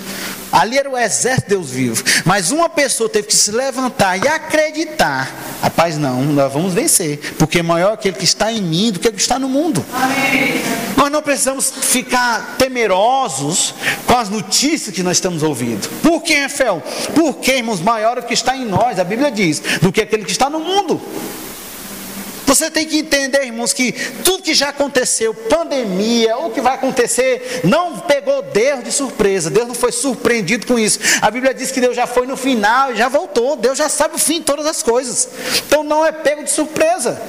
[0.56, 2.04] Ali era o exército de Deus vivo.
[2.24, 5.30] Mas uma pessoa teve que se levantar e acreditar:
[5.62, 9.10] rapaz, não, nós vamos vencer, porque maior é aquele que está em mim do que
[9.10, 9.86] o que está no mundo.
[9.94, 10.62] Amém.
[10.96, 13.74] Nós não precisamos ficar temerosos
[14.08, 15.89] com as notícias que nós estamos ouvindo.
[16.02, 16.82] Por quê, Rafael?
[17.13, 18.98] Porque, irmãos, maior é o que está em nós.
[18.98, 21.02] A Bíblia diz, do que aquele que está no mundo.
[22.45, 23.91] Você tem que entender, irmãos, que
[24.23, 29.49] tudo que já aconteceu, pandemia, ou que vai acontecer, não pegou Deus de surpresa.
[29.49, 30.99] Deus não foi surpreendido com isso.
[31.21, 33.55] A Bíblia diz que Deus já foi no final e já voltou.
[33.55, 35.27] Deus já sabe o fim de todas as coisas.
[35.65, 37.21] Então não é pego de surpresa.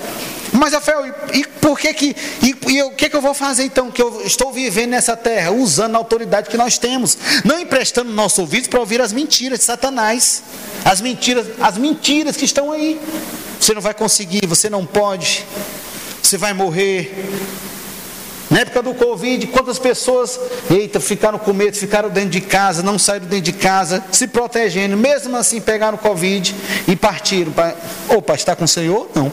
[0.57, 3.64] Mas, Rafael, e, e por que que, e, e o que que eu vou fazer
[3.64, 8.11] então, que eu estou vivendo nessa terra, usando a autoridade que nós temos, não emprestando
[8.11, 10.42] nosso ouvido para ouvir as mentiras de Satanás,
[10.85, 13.01] as mentiras, as mentiras que estão aí.
[13.61, 15.45] Você não vai conseguir, você não pode,
[16.23, 17.12] você vai morrer.
[18.49, 20.38] Na época do Covid, quantas pessoas,
[20.71, 24.97] eita, ficaram com medo, ficaram dentro de casa, não saíram dentro de casa, se protegendo,
[24.97, 26.55] mesmo assim pegaram Covid
[26.87, 27.53] e partiram.
[27.53, 27.77] Para,
[28.09, 29.11] opa, está com o Senhor?
[29.14, 29.33] Não.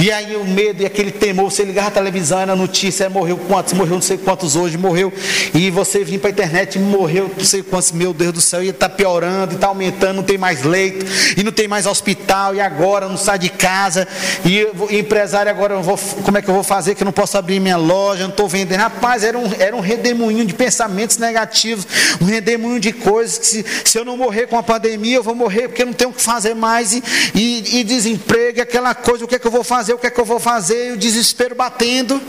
[0.00, 3.72] E aí o medo e aquele temor, você ligar a televisão, era notícia, morreu quantos,
[3.72, 5.12] morreu não sei quantos hoje, morreu.
[5.52, 8.68] E você vir para a internet morreu não sei quantos, meu Deus do céu, e
[8.68, 11.04] está piorando, está aumentando, não tem mais leito,
[11.36, 14.06] e não tem mais hospital, e agora não sai de casa,
[14.44, 17.12] e, e empresário agora, eu vou, como é que eu vou fazer que eu não
[17.12, 18.78] posso abrir minha loja, não estou vendendo.
[18.78, 21.84] Rapaz, era um, era um redemoinho de pensamentos negativos,
[22.20, 25.34] um redemoinho de coisas que se, se eu não morrer com a pandemia, eu vou
[25.34, 27.02] morrer porque eu não tenho o que fazer mais, e,
[27.34, 29.87] e, e desemprego, aquela coisa, o que é que eu vou fazer?
[29.88, 30.90] Fazer, o que é que eu vou fazer?
[30.90, 32.20] E o desespero batendo.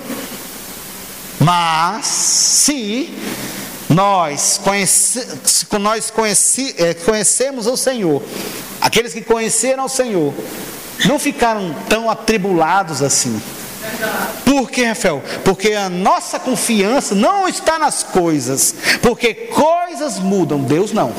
[1.40, 3.14] Mas, se
[3.90, 8.22] nós, conhece, se nós conheci, é, conhecemos o Senhor,
[8.80, 10.34] aqueles que conheceram o Senhor,
[11.06, 13.42] não ficaram tão atribulados assim.
[14.46, 15.24] Por que, Rafael?
[15.46, 21.14] Porque a nossa confiança não está nas coisas, porque coisas mudam, Deus não.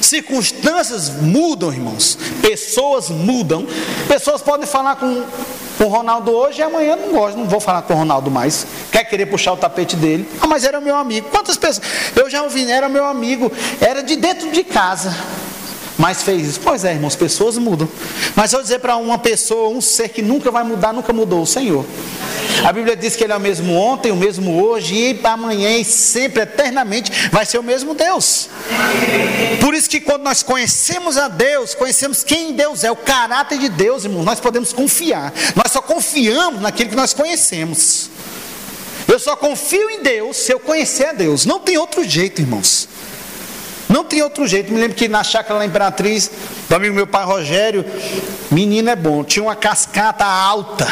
[0.00, 2.18] Circunstâncias mudam, irmãos.
[2.40, 3.66] Pessoas mudam.
[4.06, 5.24] Pessoas podem falar com,
[5.80, 8.66] o Ronaldo hoje e amanhã não gosto, não vou falar com o Ronaldo mais.
[8.90, 10.28] Quer querer puxar o tapete dele.
[10.40, 11.28] Ah, mas era meu amigo.
[11.30, 11.80] Quantas pessoas?
[12.16, 13.50] Eu já ouvi, era meu amigo.
[13.80, 15.14] Era de dentro de casa
[15.98, 16.60] mas fez isso.
[16.62, 17.88] Pois é, irmãos, pessoas mudam.
[18.36, 21.46] Mas eu dizer para uma pessoa, um ser que nunca vai mudar, nunca mudou, o
[21.46, 21.84] Senhor.
[22.64, 25.84] A Bíblia diz que Ele é o mesmo ontem, o mesmo hoje, e amanhã, e
[25.84, 28.48] sempre, eternamente, vai ser o mesmo Deus.
[29.60, 33.68] Por isso que quando nós conhecemos a Deus, conhecemos quem Deus é, o caráter de
[33.68, 35.32] Deus, irmãos, nós podemos confiar.
[35.56, 38.08] Nós só confiamos naquilo que nós conhecemos.
[39.08, 41.46] Eu só confio em Deus se eu conhecer a Deus.
[41.46, 42.88] Não tem outro jeito, irmãos.
[43.88, 44.72] Não tem outro jeito.
[44.72, 46.30] Me lembro que na chácara da Imperatriz,
[46.68, 47.84] do amigo meu pai Rogério,
[48.50, 50.86] menino é bom, tinha uma cascata alta.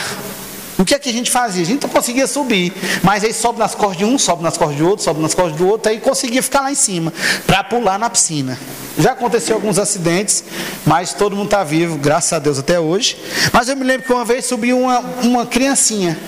[0.78, 1.62] O que é que a gente fazia?
[1.62, 4.76] A gente não conseguia subir, mas aí sobe nas costas de um, sobe nas costas
[4.76, 7.12] de outro, sobe nas costas do outro, aí conseguia ficar lá em cima,
[7.46, 8.59] para pular na piscina.
[8.98, 10.44] Já aconteceu alguns acidentes,
[10.85, 13.16] mas todo mundo está vivo, graças a Deus até hoje.
[13.52, 16.18] Mas eu me lembro que uma vez subiu uma, uma criancinha.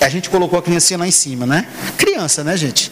[0.00, 1.66] A gente colocou a criancinha lá em cima, né?
[1.98, 2.90] Criança, né, gente?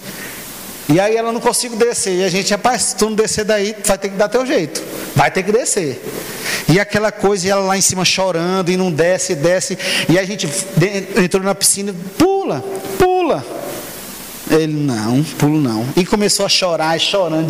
[0.92, 2.16] E aí ela não conseguiu descer.
[2.16, 4.83] E a gente, rapaz, se tu não descer daí, vai ter que dar teu jeito.
[5.14, 6.03] Vai ter que descer.
[6.68, 9.79] E aquela coisa, e ela lá em cima chorando, e não desce, desce.
[10.09, 10.48] E a gente
[11.16, 12.64] entrou na piscina, pula,
[12.98, 13.44] pula.
[14.50, 15.87] Ele, não, pulo não.
[15.96, 17.48] E começou a chorar, chorando,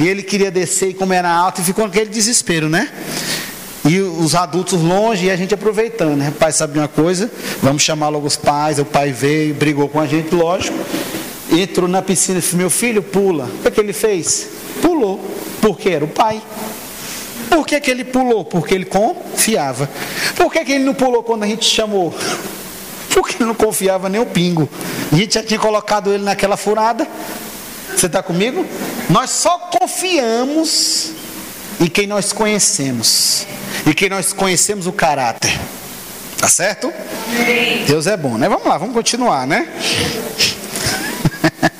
[0.00, 2.90] e ele queria descer, e como era alto, e ficou aquele desespero, né?
[3.84, 6.16] E os adultos longe e a gente aproveitando.
[6.16, 6.32] Né?
[6.36, 7.30] Pai, sabe uma coisa?
[7.60, 8.78] Vamos chamar logo os pais.
[8.78, 10.78] O pai veio, brigou com a gente, lógico
[11.60, 13.44] entrou na piscina e disse: Meu filho, pula.
[13.44, 14.48] O que, é que ele fez?
[14.80, 15.20] Pulou,
[15.60, 16.40] porque era o pai.
[17.50, 18.44] Por que, que ele pulou?
[18.44, 19.88] Porque ele confiava.
[20.36, 22.14] Por que, que ele não pulou quando a gente chamou?
[23.10, 24.68] Porque ele não confiava nem o pingo.
[25.12, 27.06] A gente já tinha colocado ele naquela furada.
[27.94, 28.64] Você está comigo?
[29.10, 31.10] Nós só confiamos
[31.78, 33.46] em quem nós conhecemos.
[33.86, 35.60] E quem nós conhecemos o caráter.
[36.38, 36.92] Tá certo?
[37.86, 38.48] Deus é bom, né?
[38.48, 39.68] Vamos lá, vamos continuar, né?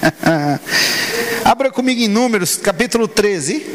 [1.45, 3.67] Abra comigo em Números, capítulo 13.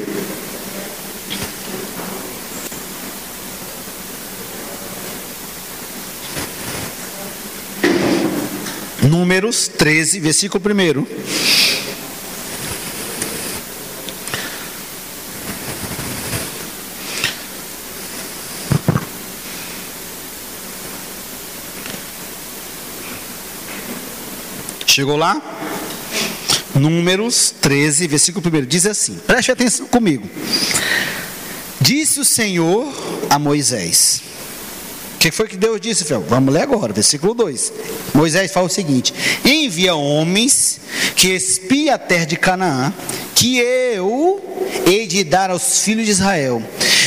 [9.03, 11.07] Números 13, versículo 1.
[24.85, 25.56] Chegou lá?
[26.79, 30.27] Números 13, versículo 1, diz assim: preste atenção comigo.
[31.79, 32.93] Disse o Senhor
[33.29, 34.21] a Moisés.
[35.15, 36.23] O que foi que Deus disse, Fel?
[36.29, 37.73] Vamos ler agora, versículo 2.
[38.13, 39.13] Moisés fala o seguinte:
[39.43, 40.79] Envia homens
[41.15, 42.93] que espiem a terra de Canaã,
[43.33, 44.39] que eu
[44.85, 46.61] hei de dar aos filhos de Israel.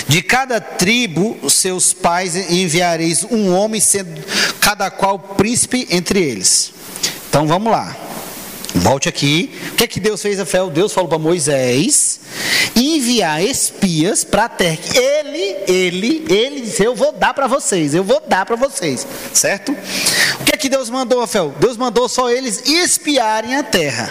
[0.09, 4.20] De cada tribo, seus pais enviareis um homem, sendo
[4.61, 6.72] cada qual príncipe entre eles.
[7.28, 8.10] Então vamos lá.
[8.81, 9.51] Volte aqui.
[9.73, 10.71] O que é que Deus fez, Rafael?
[10.71, 12.21] Deus falou para Moisés
[12.75, 14.79] enviar espias para a terra.
[14.95, 19.07] Ele, ele, ele disse: Eu vou dar para vocês, eu vou dar para vocês.
[19.35, 19.73] Certo?
[20.40, 21.55] O que é que Deus mandou, Rafael?
[21.61, 24.11] Deus mandou só eles espiarem a terra.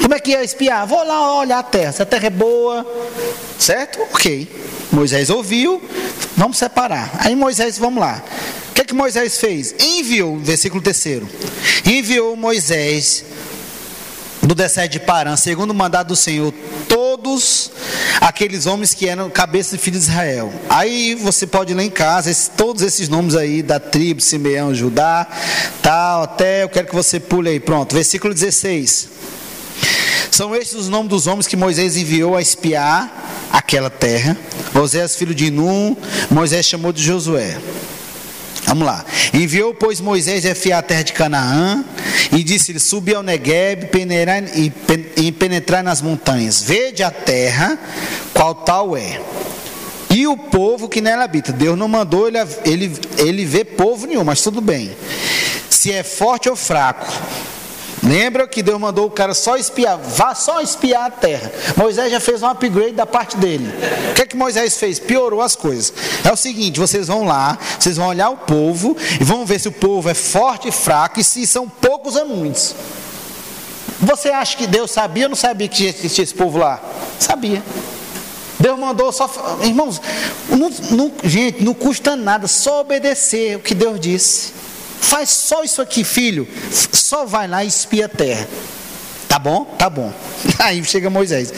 [0.00, 0.86] Como é que ia espiar?
[0.86, 1.92] Vou lá olhar a terra.
[1.92, 2.86] Se a terra é boa,
[3.58, 4.00] certo?
[4.02, 4.48] Ok.
[4.92, 5.82] Moisés ouviu,
[6.36, 7.10] vamos separar.
[7.20, 8.22] Aí Moisés, vamos lá.
[8.70, 9.74] O que é que Moisés fez?
[9.80, 11.22] Enviou, versículo 3.
[11.86, 13.24] Enviou Moisés
[14.42, 16.52] do deserto de Parã, segundo o mandado do Senhor,
[16.88, 17.70] todos
[18.20, 20.52] aqueles homens que eram cabeça de filhos de Israel.
[20.68, 25.26] Aí você pode ler em casa todos esses nomes aí da tribo, Simeão, Judá,
[25.80, 29.08] tal, até eu quero que você pule aí, pronto, versículo 16.
[30.30, 34.36] São estes os nomes dos homens que Moisés enviou a espiar aquela terra.
[34.74, 35.94] Oséias, filho de Num,
[36.30, 37.58] Moisés chamou de Josué.
[38.72, 39.04] Vamos lá.
[39.34, 41.84] Enviou, pois, Moisés a espiar a terra de Canaã
[42.32, 43.90] e disse-lhe: Subi ao Negueb
[45.14, 46.62] e penetrai nas montanhas.
[46.62, 47.78] Vede a terra,
[48.32, 49.20] qual tal é.
[50.08, 51.52] E o povo que nela habita.
[51.52, 54.96] Deus não mandou ele, ele, ele ver povo nenhum, mas tudo bem.
[55.68, 57.06] Se é forte ou fraco.
[58.02, 61.52] Lembra que Deus mandou o cara só espiar, vá só espiar a terra.
[61.76, 63.72] Moisés já fez um upgrade da parte dele.
[64.10, 64.98] O que é que Moisés fez?
[64.98, 65.92] Piorou as coisas.
[66.24, 69.68] É o seguinte: vocês vão lá, vocês vão olhar o povo e vão ver se
[69.68, 72.74] o povo é forte e fraco e se são poucos ou muitos.
[74.00, 76.82] Você acha que Deus sabia ou não sabia que existia esse povo lá?
[77.20, 77.62] Sabia.
[78.58, 79.30] Deus mandou só.
[79.62, 80.02] Irmãos,
[80.48, 84.52] não, não, gente, não custa nada só obedecer o que Deus disse.
[85.02, 86.48] Faz só isso aqui, filho.
[86.70, 88.48] Só vai lá e espia a terra.
[89.28, 89.64] Tá bom?
[89.64, 90.12] Tá bom.
[90.58, 91.52] Aí chega Moisés.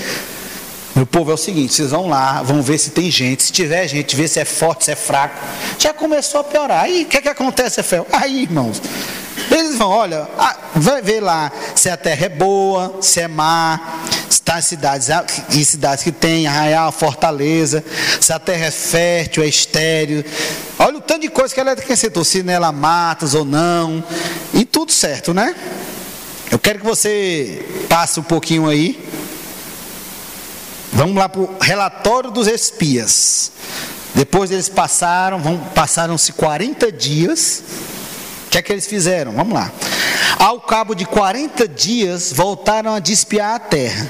[0.96, 3.42] Meu povo é o seguinte: vocês vão lá, vão ver se tem gente.
[3.44, 5.36] Se tiver gente, ver se é forte, se é fraco.
[5.78, 6.84] Já começou a piorar.
[6.84, 8.06] Aí o que, é que acontece, Fel?
[8.12, 8.80] Aí, irmãos,
[9.50, 10.26] eles vão, olha,
[10.74, 13.78] vai ver lá se a terra é boa, se é má,
[14.34, 15.08] está em cidades,
[15.50, 17.84] em cidades que tem arraial, fortaleza,
[18.20, 20.24] se a terra é fértil, é estéreo.
[20.78, 24.04] Olha o tanto de coisa que ela acrescentou, se nela matas ou não,
[24.52, 25.54] e tudo certo, né?
[26.50, 29.08] Eu quero que você passe um pouquinho aí.
[30.92, 33.50] Vamos lá para o relatório dos espias.
[34.14, 35.40] Depois eles passaram,
[35.74, 37.62] passaram-se 40 dias
[38.54, 39.32] que é que eles fizeram?
[39.32, 39.68] Vamos lá.
[40.38, 44.08] Ao cabo de 40 dias, voltaram a despiar a terra.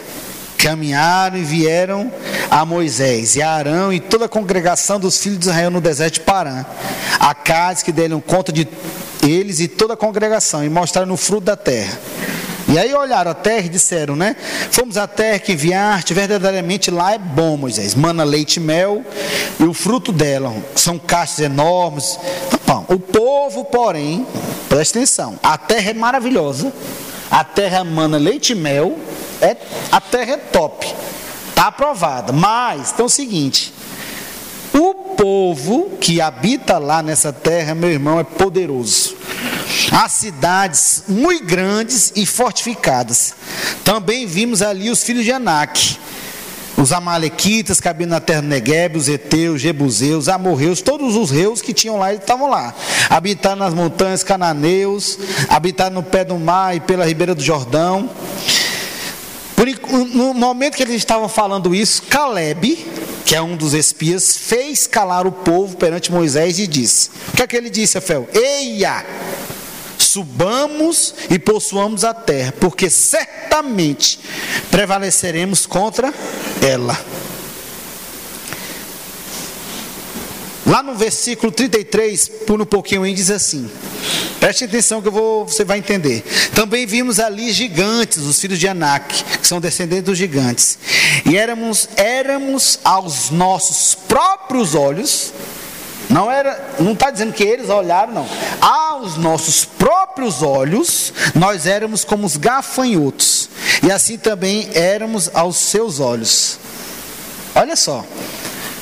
[0.59, 2.13] Caminharam e vieram
[2.51, 6.15] a Moisés e a Arão e toda a congregação dos filhos de Israel no deserto
[6.15, 6.63] de Parã.
[7.19, 8.69] A casa que deram conta de
[9.23, 11.99] eles e toda a congregação e mostraram o fruto da terra.
[12.69, 14.37] E aí olharam a terra e disseram, né?
[14.71, 17.95] Fomos à terra que enviaste, verdadeiramente lá é bom, Moisés.
[17.95, 19.05] Mana leite e mel,
[19.59, 22.19] e o fruto dela são caixas enormes.
[22.47, 24.27] Então, o povo, porém,
[24.69, 26.73] presta atenção, a terra é maravilhosa,
[27.31, 28.99] a terra mana leite e mel,
[29.41, 29.57] é,
[29.93, 30.87] a terra é top,
[31.51, 32.33] está aprovada.
[32.33, 33.73] Mas, então é o seguinte,
[34.73, 39.17] o povo que habita lá nessa terra, meu irmão, é poderoso.
[39.93, 43.35] Há cidades muito grandes e fortificadas.
[43.85, 45.99] Também vimos ali os filhos de Anak.
[46.85, 51.73] Os amalequitas que habiam na terra do os Eteus, Jebuseus, Amorreus, todos os reus que
[51.73, 52.75] tinham lá, estavam lá.
[53.09, 55.19] Habitaram nas montanhas cananeus,
[55.49, 58.11] habitaram no pé do mar e pela ribeira do Jordão.
[60.13, 62.87] No momento que eles estavam falando isso, Caleb,
[63.25, 67.43] que é um dos espias, fez calar o povo perante Moisés e disse: O que
[67.45, 68.29] é que ele disse, Afel?
[68.35, 69.07] Eia!
[70.15, 74.21] Subamos e possuamos a terra, porque certamente
[74.71, 76.15] prevaleceremos contra
[76.63, 76.97] ela.
[80.65, 83.69] Lá no versículo 33, por um pouquinho aí, diz assim:
[84.39, 86.23] Preste atenção que eu vou, você vai entender.
[86.55, 90.79] Também vimos ali gigantes, os filhos de Anak, que são descendentes dos gigantes.
[91.29, 95.33] E éramos, éramos aos nossos próprios olhos
[96.09, 98.29] não era, não está dizendo que eles olharam, não.
[98.61, 103.49] Aos nossos próprios olhos, nós éramos como os gafanhotos,
[103.83, 106.59] e assim também éramos aos seus olhos.
[107.55, 108.05] Olha só,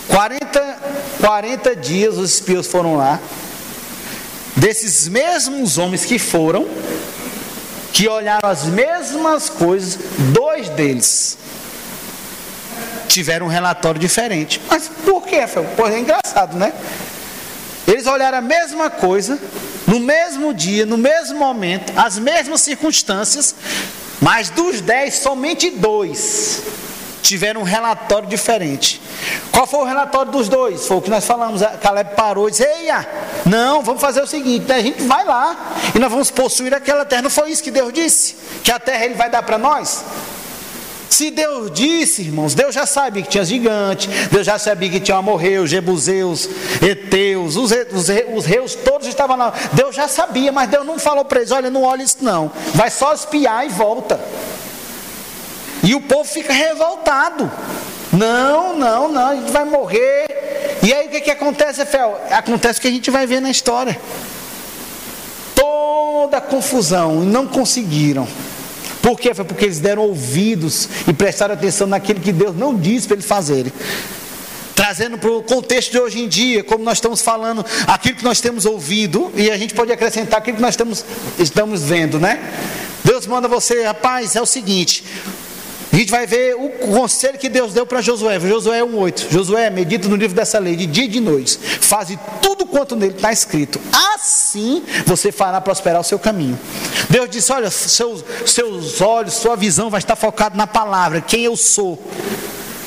[0.08, 0.78] 40,
[1.20, 3.20] 40 dias os espios foram lá,
[4.56, 6.66] desses mesmos homens que foram,
[7.92, 9.98] que olharam as mesmas coisas,
[10.32, 11.38] dois deles
[13.12, 14.60] tiveram um relatório diferente.
[14.68, 15.40] Mas por quê,
[15.76, 16.72] Pois é engraçado, né?
[17.86, 19.38] Eles olharam a mesma coisa,
[19.86, 23.54] no mesmo dia, no mesmo momento, as mesmas circunstâncias,
[24.20, 26.62] mas dos dez, somente dois
[27.22, 29.00] tiveram um relatório diferente.
[29.50, 30.86] Qual foi o relatório dos dois?
[30.86, 31.60] Foi o que nós falamos.
[31.80, 33.06] Caleb parou e disse: Eia,
[33.46, 37.22] não, vamos fazer o seguinte: a gente vai lá e nós vamos possuir aquela terra.
[37.22, 38.36] Não foi isso que Deus disse?
[38.62, 40.04] Que a terra ele vai dar para nós?
[41.12, 45.18] Se Deus disse, irmãos, Deus já sabia que tinha gigante, Deus já sabia que tinha
[45.18, 46.48] amorreus, jebuseus,
[46.80, 49.52] eteus, os, os, os reus todos estavam lá.
[49.74, 52.90] Deus já sabia, mas Deus não falou para eles: olha, não olha isso não, vai
[52.90, 54.18] só espiar e volta.
[55.82, 57.52] E o povo fica revoltado.
[58.10, 60.78] Não, não, não, a gente vai morrer.
[60.82, 62.18] E aí o que, que acontece, Fel?
[62.30, 64.00] Acontece o que a gente vai ver na história.
[65.54, 68.26] Toda a confusão, não conseguiram.
[69.02, 69.34] Por quê?
[69.34, 73.26] Foi porque eles deram ouvidos e prestaram atenção naquilo que Deus não disse para eles
[73.26, 73.72] fazerem.
[74.76, 78.40] Trazendo para o contexto de hoje em dia, como nós estamos falando, aquilo que nós
[78.40, 81.04] temos ouvido, e a gente pode acrescentar aquilo que nós estamos,
[81.38, 82.40] estamos vendo, né?
[83.04, 85.04] Deus manda você, rapaz, é o seguinte:
[85.92, 88.40] A gente vai ver o conselho que Deus deu para Josué.
[88.40, 89.30] Josué 1,8.
[89.30, 91.58] Josué, medita no livro dessa lei, de dia e de noite.
[91.58, 93.78] Faze tudo quanto nele está escrito.
[94.14, 96.58] Assim você fará prosperar o seu caminho.
[97.10, 101.56] Deus disse: Olha, seus, seus olhos, sua visão vai estar focado na palavra, quem eu
[101.58, 102.02] sou,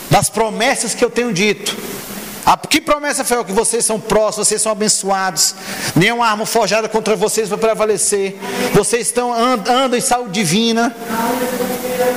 [0.10, 1.78] das promessas que eu tenho dito.
[2.46, 5.56] A que promessa foi que vocês são próximos, vocês são abençoados.
[5.96, 8.38] Nenhuma arma forjada contra vocês vai prevalecer.
[8.72, 10.96] Vocês estão andam em saúde divina.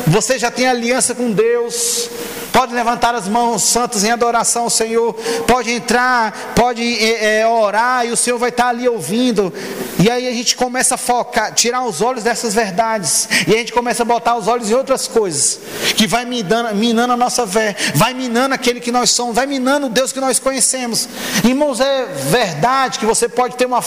[0.07, 2.11] Você já tem aliança com Deus.
[2.53, 5.15] Pode levantar as mãos santas em adoração ao Senhor.
[5.47, 9.53] Pode entrar, pode é, é, orar e o Senhor vai estar ali ouvindo.
[9.99, 13.29] E aí a gente começa a focar, tirar os olhos dessas verdades.
[13.47, 15.59] E a gente começa a botar os olhos em outras coisas.
[15.97, 17.75] Que vai minando, minando a nossa fé.
[17.95, 19.35] Vai minando aquele que nós somos.
[19.35, 21.09] Vai minando o Deus que nós conhecemos.
[21.45, 23.83] Irmãos, é verdade que você pode ter uma,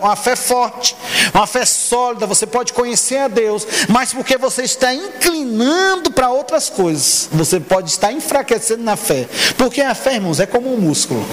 [0.00, 0.96] uma fé forte,
[1.32, 2.26] uma fé sólida.
[2.26, 3.66] Você pode conhecer a Deus.
[3.88, 9.28] Mas porque você está inclinando para outras coisas, você pode estar enfraquecendo na fé.
[9.58, 11.24] Porque a fé, irmãos, é como um músculo.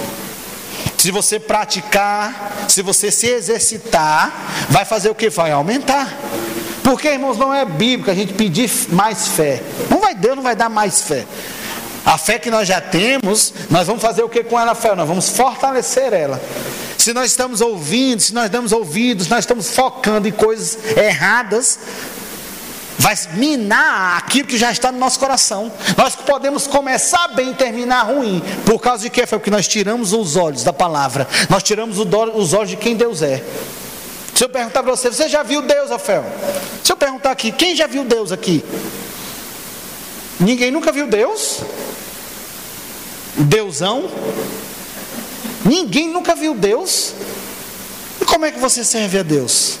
[0.96, 4.32] Se você praticar, se você se exercitar,
[4.68, 5.30] vai fazer o que?
[5.30, 6.14] Vai aumentar.
[6.84, 9.62] Porque, irmãos, não é bíblico a gente pedir mais fé.
[9.88, 11.24] Não vai, Deus não vai dar mais fé.
[12.04, 14.94] A fé que nós já temos, nós vamos fazer o que com ela fé?
[14.94, 16.40] Nós vamos fortalecer ela.
[16.98, 21.78] Se nós estamos ouvindo, se nós damos ouvidos, nós estamos focando em coisas erradas,
[23.00, 25.72] vai minar aquilo que já está no nosso coração.
[25.96, 28.42] Nós podemos começar bem e terminar ruim.
[28.66, 29.26] Por causa de quê?
[29.26, 31.26] Foi porque nós tiramos os olhos da palavra.
[31.48, 33.42] Nós tiramos os olhos de quem Deus é.
[34.34, 36.26] Se eu perguntar para você, você já viu Deus, Rafael?
[36.84, 38.62] Se eu perguntar aqui, quem já viu Deus aqui?
[40.38, 41.60] Ninguém nunca viu Deus?
[43.34, 44.10] Deusão?
[45.64, 47.14] Ninguém nunca viu Deus?
[48.20, 49.78] E como é que você serve a Deus?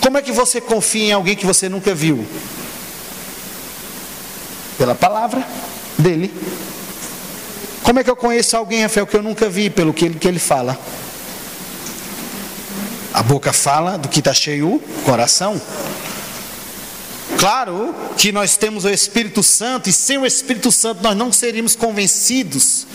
[0.00, 2.26] Como é que você confia em alguém que você nunca viu?
[4.76, 5.46] Pela palavra
[5.98, 6.32] dele.
[7.82, 10.28] Como é que eu conheço alguém, Rafael, que eu nunca vi, pelo que ele, que
[10.28, 10.78] ele fala?
[13.12, 15.60] A boca fala do que está cheio o coração.
[17.38, 21.74] Claro que nós temos o Espírito Santo, e sem o Espírito Santo nós não seríamos
[21.74, 22.86] convencidos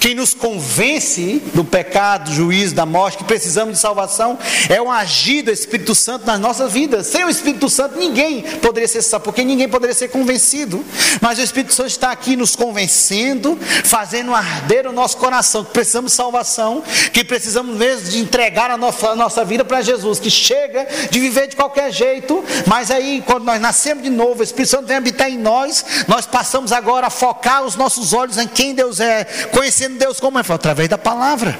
[0.00, 4.38] quem nos convence do pecado, do juízo, da morte, que precisamos de salvação,
[4.68, 7.06] é o agir do Espírito Santo nas nossas vidas.
[7.06, 10.84] Sem o Espírito Santo, ninguém poderia ser salvo, porque ninguém poderia ser convencido.
[11.20, 16.12] Mas o Espírito Santo está aqui nos convencendo, fazendo arder o nosso coração, que precisamos
[16.12, 16.82] de salvação,
[17.12, 21.18] que precisamos mesmo de entregar a nossa, a nossa vida para Jesus, que chega de
[21.18, 24.96] viver de qualquer jeito, mas aí, quando nós nascemos de novo, o Espírito Santo vem
[24.96, 29.24] habitar em nós, nós passamos agora a focar os nossos olhos em quem Deus é,
[29.52, 30.42] conhecendo conhecendo Deus como é?
[30.46, 31.58] Através da palavra.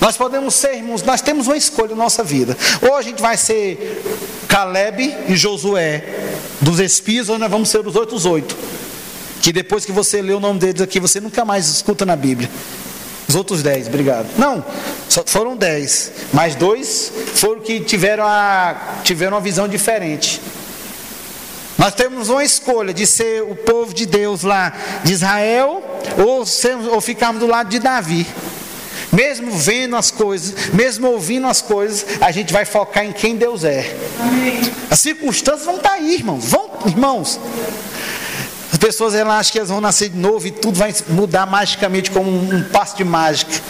[0.00, 2.56] Nós podemos ser, irmãos, nós temos uma escolha na nossa vida.
[2.82, 4.02] Ou a gente vai ser
[4.48, 6.04] Caleb e Josué
[6.60, 8.56] dos espias, ou nós vamos ser os outros oito.
[9.40, 12.50] Que depois que você lê o nome deles aqui, você nunca mais escuta na Bíblia.
[13.28, 14.26] Os outros dez, obrigado.
[14.36, 14.64] Não,
[15.08, 16.12] só foram dez.
[16.32, 20.40] Mas dois foram que tiveram, a, tiveram uma visão diferente.
[21.82, 24.72] Nós temos uma escolha de ser o povo de Deus lá
[25.02, 25.82] de Israel
[26.24, 28.24] ou, sermos, ou ficarmos do lado de Davi.
[29.10, 33.64] Mesmo vendo as coisas, mesmo ouvindo as coisas, a gente vai focar em quem Deus
[33.64, 33.96] é.
[34.20, 34.60] Amém.
[34.88, 36.44] As circunstâncias vão estar tá aí, irmãos.
[36.44, 37.40] Vão, irmãos.
[38.70, 42.12] As pessoas elas acham que elas vão nascer de novo e tudo vai mudar magicamente
[42.12, 43.60] como um, um passo de mágica.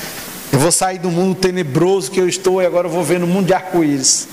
[0.53, 3.27] Eu vou sair do mundo tenebroso que eu estou e agora eu vou ver no
[3.27, 4.29] mundo de arco-íris.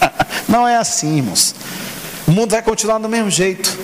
[0.46, 1.54] Não é assim, irmãos.
[2.32, 3.78] O mundo vai continuar do mesmo jeito.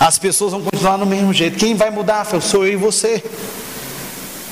[0.00, 1.56] As pessoas vão continuar do mesmo jeito.
[1.56, 2.42] Quem vai mudar, Rafael?
[2.42, 3.22] Sou eu e você.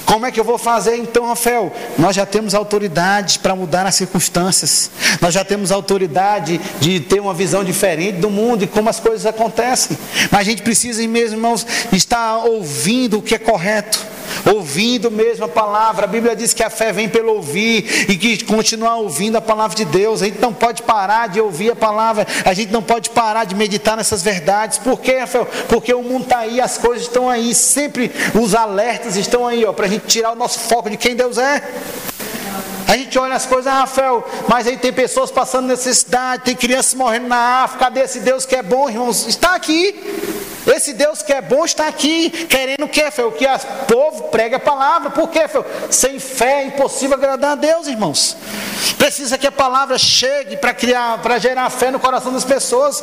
[0.06, 1.74] Como é que eu vou fazer então, Rafael?
[1.98, 4.88] Nós já temos autoridade para mudar as circunstâncias.
[5.20, 9.26] Nós já temos autoridade de ter uma visão diferente do mundo e como as coisas
[9.26, 9.98] acontecem.
[10.30, 14.14] Mas a gente precisa, mesmo, irmãos, estar ouvindo o que é correto
[14.52, 16.04] ouvindo mesmo a palavra.
[16.04, 19.76] A Bíblia diz que a fé vem pelo ouvir e que continuar ouvindo a palavra
[19.76, 20.22] de Deus.
[20.22, 23.54] A gente não pode parar de ouvir a palavra, a gente não pode parar de
[23.54, 24.78] meditar nessas verdades.
[24.78, 25.46] Por quê, Rafael?
[25.68, 29.72] Porque o mundo está aí, as coisas estão aí, sempre os alertas estão aí, ó,
[29.72, 31.62] para a gente tirar o nosso foco de quem Deus é.
[32.86, 36.94] A gente olha as coisas, ah, Rafael, mas aí tem pessoas passando necessidade, tem crianças
[36.94, 39.26] morrendo na África, cadê esse Deus que é bom, irmãos?
[39.26, 39.94] Está aqui.
[40.66, 43.32] Esse Deus que é bom está aqui, querendo o que, Fel?
[43.32, 45.10] Que o povo pregue a palavra.
[45.10, 45.64] Por quê, Fel?
[45.90, 48.36] Sem fé é impossível agradar a Deus, irmãos.
[48.92, 53.02] Precisa que a palavra chegue para criar, para gerar fé no coração das pessoas.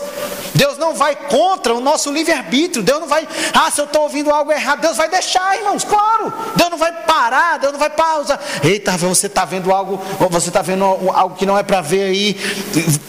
[0.54, 2.84] Deus não vai contra o nosso livre-arbítrio.
[2.84, 6.34] Deus não vai, ah, se eu estou ouvindo algo errado, Deus vai deixar, irmãos, claro.
[6.56, 8.40] Deus não vai parar, Deus não vai pausar.
[8.64, 12.38] Eita, você está vendo algo, você está vendo algo que não é para ver aí.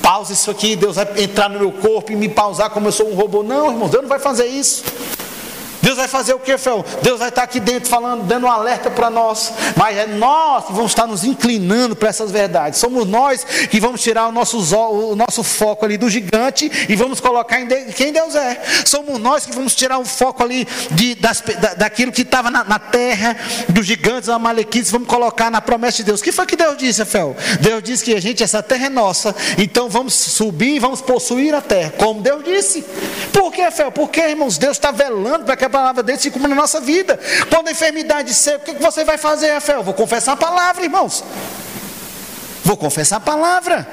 [0.01, 3.11] Pausa isso aqui, Deus vai entrar no meu corpo e me pausar como eu sou
[3.11, 3.43] um robô.
[3.43, 4.85] Não, irmãos, Deus não vai fazer isso.
[5.93, 6.83] Deus vai fazer o que, Fel?
[7.03, 9.53] Deus vai estar aqui dentro falando, dando um alerta para nós.
[9.77, 12.79] Mas é nós que vamos estar nos inclinando para essas verdades.
[12.79, 17.21] Somos nós que vamos tirar o nosso, o nosso foco ali do gigante e vamos
[17.21, 18.63] colocar em quem Deus é.
[18.87, 22.65] Somos nós que vamos tirar o foco ali de, das, da, daquilo que estava na,
[22.65, 23.37] na, terra,
[23.69, 26.21] dos gigantes, dos amalequites, vamos colocar na promessa de Deus.
[26.21, 27.37] O que foi que Deus disse, Fel?
[27.61, 31.55] Deus disse que a gente, essa terra é nossa, então vamos subir e vamos possuir
[31.55, 32.83] a terra, como Deus disse.
[33.33, 33.93] Por que, Fel?
[33.93, 37.19] Porque, irmãos, Deus está velando para que a palavra dele se cumpra na nossa vida.
[37.51, 39.83] Quando a enfermidade ser, o que você vai fazer, Rafael?
[39.83, 41.25] Vou confessar a palavra, irmãos.
[42.65, 43.87] Vou confessar a palavra.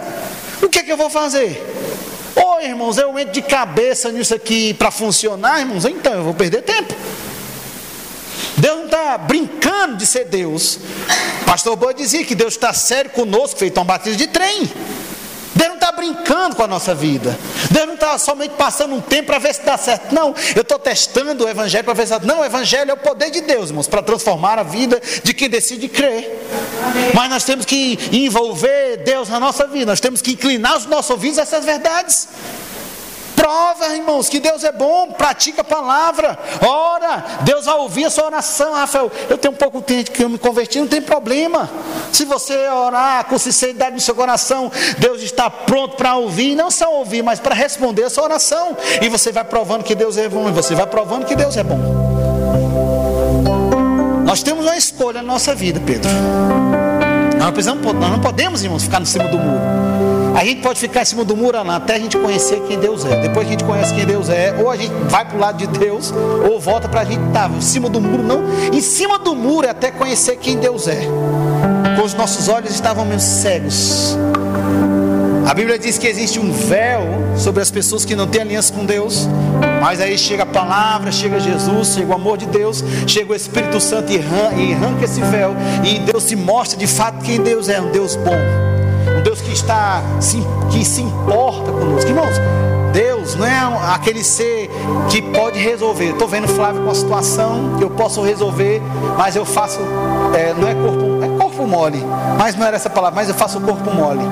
[0.62, 1.66] O que, é que eu vou fazer?
[2.36, 6.34] Ô oh, irmãos, eu entro de cabeça nisso aqui para funcionar, irmãos, então eu vou
[6.34, 6.94] perder tempo.
[8.58, 10.80] Deus não está brincando de ser Deus.
[11.46, 14.70] Pastor Boa dizia que Deus está sério conosco, feito um batismo de trem.
[15.90, 17.36] Está brincando com a nossa vida.
[17.72, 20.14] Deus não está somente passando um tempo para ver se dá certo.
[20.14, 22.98] Não, eu estou testando o Evangelho para ver se dá Não, o Evangelho é o
[22.98, 26.48] poder de Deus, irmãos, para transformar a vida de quem decide crer.
[27.16, 29.88] Mas nós temos que envolver Deus na nossa vida.
[29.88, 32.28] Nós temos que inclinar os nossos ouvidos a essas verdades.
[33.40, 38.26] Prova, irmãos, que Deus é bom, pratica a palavra, ora, Deus vai ouvir a sua
[38.26, 38.74] oração.
[38.74, 41.70] Rafael, eu tenho um pouco de tempo que eu me converti, não tem problema.
[42.12, 46.94] Se você orar com sinceridade no seu coração, Deus está pronto para ouvir, não só
[46.94, 48.76] ouvir, mas para responder a sua oração.
[49.02, 51.64] E você vai provando que Deus é bom, e você vai provando que Deus é
[51.64, 51.80] bom.
[54.26, 56.12] Nós temos uma escolha na nossa vida, Pedro.
[57.38, 59.99] Nós, precisamos, nós não podemos, irmãos, ficar no cima do muro.
[60.36, 63.22] A gente pode ficar em cima do muro até a gente conhecer quem Deus é.
[63.22, 65.58] Depois que a gente conhece quem Deus é, ou a gente vai para o lado
[65.58, 66.14] de Deus,
[66.50, 68.24] ou volta para a gente estar tá, em cima do muro.
[68.24, 71.02] Não, em cima do muro é até conhecer quem Deus é.
[71.98, 74.18] Com os nossos olhos estavam meio cegos.
[75.46, 77.02] A Bíblia diz que existe um véu
[77.36, 79.28] sobre as pessoas que não têm aliança com Deus.
[79.82, 83.80] Mas aí chega a palavra, chega Jesus, chega o amor de Deus, chega o Espírito
[83.80, 85.56] Santo e arranca esse véu.
[85.84, 88.79] E Deus se mostra de fato quem Deus é, um Deus bom
[89.20, 90.02] um Deus que está
[90.72, 92.10] que se importa conosco.
[92.10, 92.36] Irmãos,
[92.94, 94.70] Deus não é aquele ser
[95.10, 96.12] que pode resolver.
[96.12, 98.82] Estou vendo Flávio com a situação, eu posso resolver,
[99.18, 99.80] mas eu faço,
[100.34, 102.04] é, não é corpo, é corpo mole,
[102.38, 104.26] mas não era essa palavra, mas eu faço corpo mole.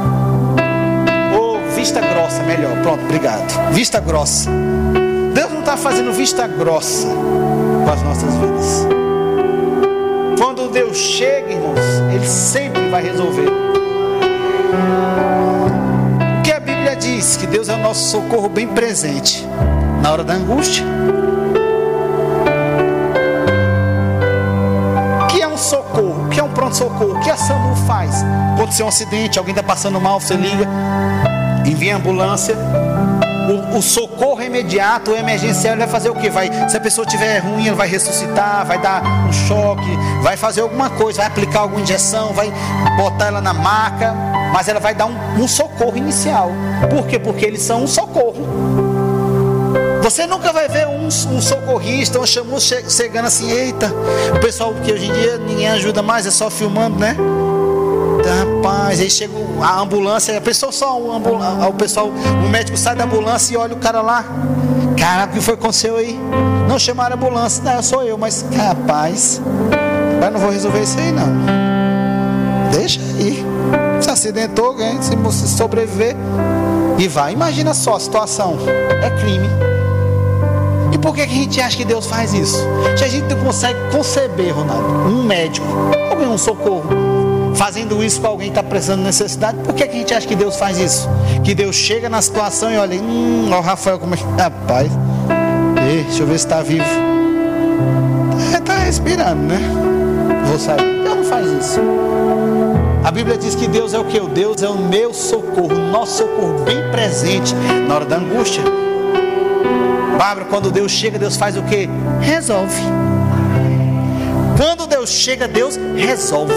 [1.37, 2.81] Ou vista grossa, melhor.
[2.81, 3.71] Pronto, obrigado.
[3.71, 4.49] Vista grossa.
[5.33, 8.87] Deus não está fazendo vista grossa com as nossas vidas.
[10.39, 11.79] Quando Deus chega, irmãos,
[12.13, 13.67] Ele sempre vai resolver.
[17.17, 19.43] Diz que Deus é o nosso socorro bem presente
[20.03, 20.85] na hora da angústia.
[25.27, 28.23] Que é um socorro, que é um pronto-socorro, que a SAMU faz?
[28.53, 30.67] Aconteceu um acidente, alguém está passando mal, você liga,
[31.65, 32.55] envia ambulância,
[33.47, 36.29] o, o, socorro imediato, o emergencial, vai fazer o que?
[36.29, 39.89] Vai, se a pessoa estiver ruim, ele vai ressuscitar, vai dar um choque,
[40.21, 42.53] vai fazer alguma coisa, vai aplicar alguma injeção, vai
[42.95, 44.13] botar ela na maca,
[44.51, 46.51] mas ela vai dar um, um socorro inicial.
[46.89, 47.19] Por quê?
[47.19, 48.45] Porque eles são um socorro.
[50.01, 53.91] Você nunca vai ver um, um socorrista, um chamu chegando assim, eita,
[54.33, 57.17] o pessoal que hoje em dia ninguém ajuda mais, é só filmando, né?
[58.25, 63.03] Rapaz, aí chega a ambulância, a pessoa só o, o pessoal, o médico sai da
[63.03, 64.23] ambulância e olha o cara lá.
[64.97, 66.17] Caraca, o que foi que aconteceu aí?
[66.67, 69.41] Não chamaram a ambulância, não, sou eu, mas rapaz,
[70.19, 71.27] mas não vou resolver isso aí não.
[72.71, 73.56] Deixa aí.
[74.01, 76.15] Se acidentou, ganha, se você sobreviver
[76.97, 77.33] e vai.
[77.33, 78.57] Imagina só a situação.
[79.01, 79.47] É crime.
[80.91, 82.57] E por que a gente acha que Deus faz isso?
[82.97, 85.67] Se a gente não consegue conceber, Ronaldo, um médico,
[86.09, 87.07] alguém um socorro
[87.55, 90.35] fazendo isso com alguém que está precisando de necessidade, por que, a gente acha que
[90.35, 91.09] Deus faz isso?
[91.43, 94.23] Que Deus chega na situação e olha, hum, ó Rafael, como é que.
[94.37, 94.91] Rapaz,
[95.89, 96.83] Ei, deixa eu ver se está vivo.
[98.53, 99.59] Está é, respirando, né?
[100.45, 101.03] Vou sair.
[101.03, 102.06] Deus não faz isso.
[103.07, 104.19] A Bíblia diz que Deus é o que?
[104.19, 107.55] Deus é o meu socorro, o nosso socorro bem presente
[107.87, 108.61] na hora da angústia.
[110.17, 111.87] Bárbara, quando Deus chega, Deus faz o que?
[112.19, 112.81] Resolve.
[114.57, 116.53] Quando Deus chega, Deus resolve.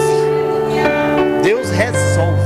[1.41, 2.41] Deus resolve.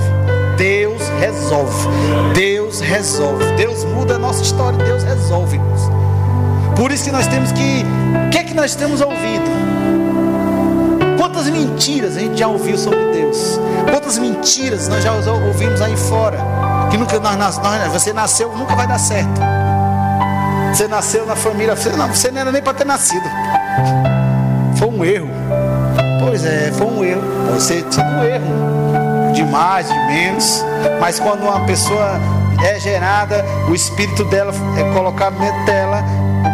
[0.56, 1.88] Deus resolve.
[2.36, 3.44] Deus resolve.
[3.58, 4.78] Deus muda a nossa história.
[4.86, 5.60] Deus resolve.
[6.76, 7.84] Por isso que nós temos que.
[8.28, 9.50] O que é que nós temos ouvido?
[11.18, 13.15] Quantas mentiras a gente já ouviu sobre Deus?
[13.36, 13.60] Deus.
[13.90, 16.38] Quantas mentiras nós já ouvimos aí fora.
[16.90, 19.42] Que nunca nós, nós, você nasceu, nunca vai dar certo.
[20.74, 23.26] Você nasceu na família, você não, você não era nem para ter nascido.
[24.78, 25.30] Foi um erro.
[26.20, 27.22] Pois é, foi um erro.
[27.54, 29.34] Você tinha um erro.
[29.34, 30.64] De mais, de menos.
[31.00, 32.20] Mas quando uma pessoa
[32.64, 36.04] é gerada, o espírito dela é colocado dentro dela,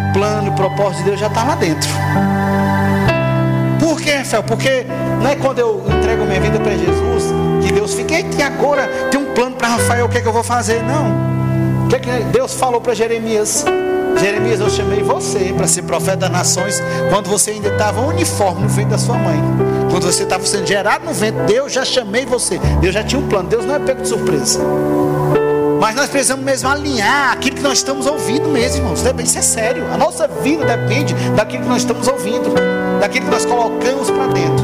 [0.09, 1.89] o plano, o propósito de Deus já está lá dentro.
[3.91, 4.43] Por que, Rafael?
[4.43, 4.85] Porque
[5.21, 7.25] não é quando eu entrego minha vida para Jesus
[7.61, 10.31] que Deus fica, e agora tem um plano para Rafael, o que é que eu
[10.31, 10.81] vou fazer?
[10.81, 11.85] Não.
[11.85, 13.65] O que, é que Deus falou para Jeremias?
[14.17, 18.69] Jeremias, eu chamei você para ser profeta das nações quando você ainda estava uniforme no
[18.69, 19.41] ventre da sua mãe.
[19.91, 22.59] Quando você estava sendo gerado no ventre, Deus já chamei você.
[22.79, 23.49] Deus já tinha um plano.
[23.49, 24.61] Deus não é pego de surpresa.
[25.81, 29.03] Mas nós precisamos mesmo alinhar aquilo que nós estamos ouvindo mesmo, irmãos.
[29.21, 29.85] Isso é sério.
[29.91, 32.53] A nossa vida depende daquilo que nós estamos ouvindo,
[33.01, 34.63] daquilo que nós colocamos para dentro.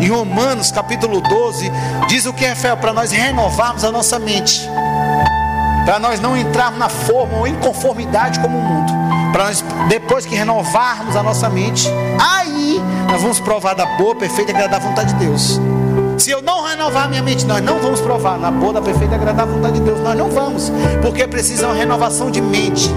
[0.00, 1.70] Em Romanos capítulo 12,
[2.08, 4.68] diz o que é fé para nós renovarmos a nossa mente.
[5.84, 8.92] Para nós não entrarmos na forma ou inconformidade como o mundo.
[9.32, 11.88] Para nós, depois que renovarmos a nossa mente,
[12.20, 15.60] aí nós vamos provar da boa, perfeita e agradável vontade de Deus.
[16.18, 19.16] Se eu não renovar minha mente, nós não vamos provar na boa, da perfeita e
[19.16, 20.00] agradável vontade de Deus.
[20.00, 20.72] Nós não vamos,
[21.02, 22.90] porque precisa uma renovação de mente.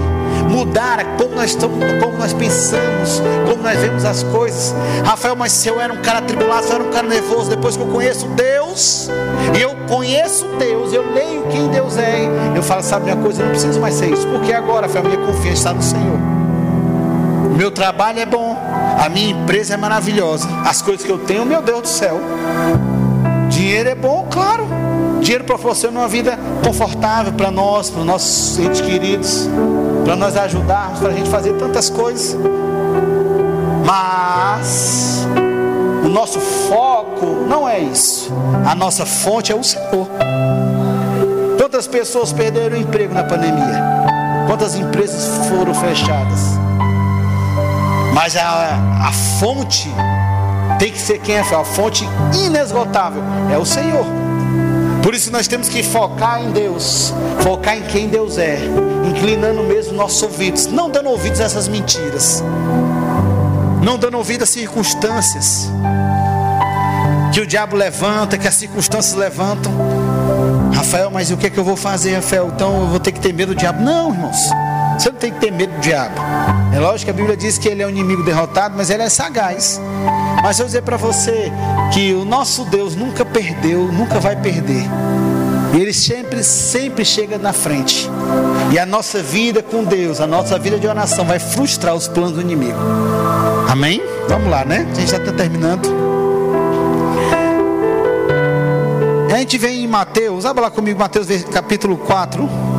[0.48, 4.74] Mudar como nós estamos, como nós pensamos, como nós vemos as coisas.
[5.04, 7.76] Rafael, mas se eu era um cara atribulado, se eu era um cara nervoso, depois
[7.76, 9.10] que eu conheço Deus,
[9.54, 13.46] e eu conheço Deus, eu leio quem Deus é, eu falo, sabe minha coisa, eu
[13.46, 16.18] não preciso mais ser isso, porque agora, a minha confiança está no Senhor.
[17.54, 18.56] Meu trabalho é bom,
[18.98, 22.18] a minha empresa é maravilhosa, as coisas que eu tenho, meu Deus do céu.
[23.50, 24.66] Dinheiro é bom, claro.
[25.20, 29.48] Dinheiro proporciona uma vida confortável para nós, para os nossos entes queridos,
[30.04, 32.36] para nós ajudarmos, para a gente fazer tantas coisas.
[33.84, 35.26] Mas
[36.04, 38.32] o nosso foco não é isso.
[38.66, 40.08] A nossa fonte é o Senhor.
[41.58, 43.82] Quantas pessoas perderam o emprego na pandemia?
[44.46, 46.58] Quantas empresas foram fechadas?
[48.14, 48.76] Mas a,
[49.06, 49.88] a fonte
[50.78, 53.22] tem que ser quem é a fonte inesgotável
[53.52, 54.04] é o Senhor.
[55.02, 58.58] Por isso nós temos que focar em Deus, focar em quem Deus é,
[59.08, 62.42] inclinando mesmo nossos ouvidos, não dando ouvidos a essas mentiras,
[63.82, 65.70] não dando ouvido a circunstâncias
[67.32, 69.72] que o diabo levanta, que as circunstâncias levantam.
[70.74, 72.50] Rafael, mas o que é que eu vou fazer, Rafael?
[72.54, 73.82] Então eu vou ter que ter medo do diabo?
[73.82, 74.50] Não, irmãos.
[74.98, 76.20] Você não tem que ter medo do diabo.
[76.74, 79.08] É lógico que a Bíblia diz que ele é um inimigo derrotado, mas ele é
[79.08, 79.80] sagaz.
[80.42, 81.50] Mas eu dizer para você
[81.92, 84.84] que o nosso Deus nunca perdeu, nunca vai perder.
[85.72, 88.08] Ele sempre, sempre chega na frente.
[88.72, 92.32] E a nossa vida com Deus, a nossa vida de oração vai frustrar os planos
[92.32, 92.78] do inimigo.
[93.68, 94.02] Amém?
[94.28, 94.86] Vamos lá, né?
[94.90, 95.88] A gente já está terminando.
[99.32, 102.69] A gente vem em Mateus, abra lá comigo, Mateus capítulo 4.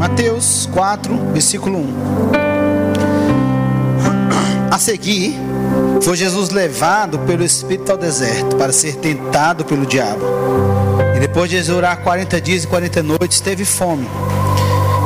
[0.00, 1.86] Mateus 4, versículo 1.
[4.70, 5.34] A seguir,
[6.00, 10.24] foi Jesus levado pelo Espírito ao deserto para ser tentado pelo diabo.
[11.14, 14.08] E depois de orar 40 dias e 40 noites, teve fome.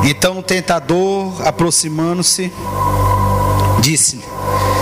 [0.05, 2.49] Então o tentador, aproximando-se,
[3.81, 4.23] disse-lhe: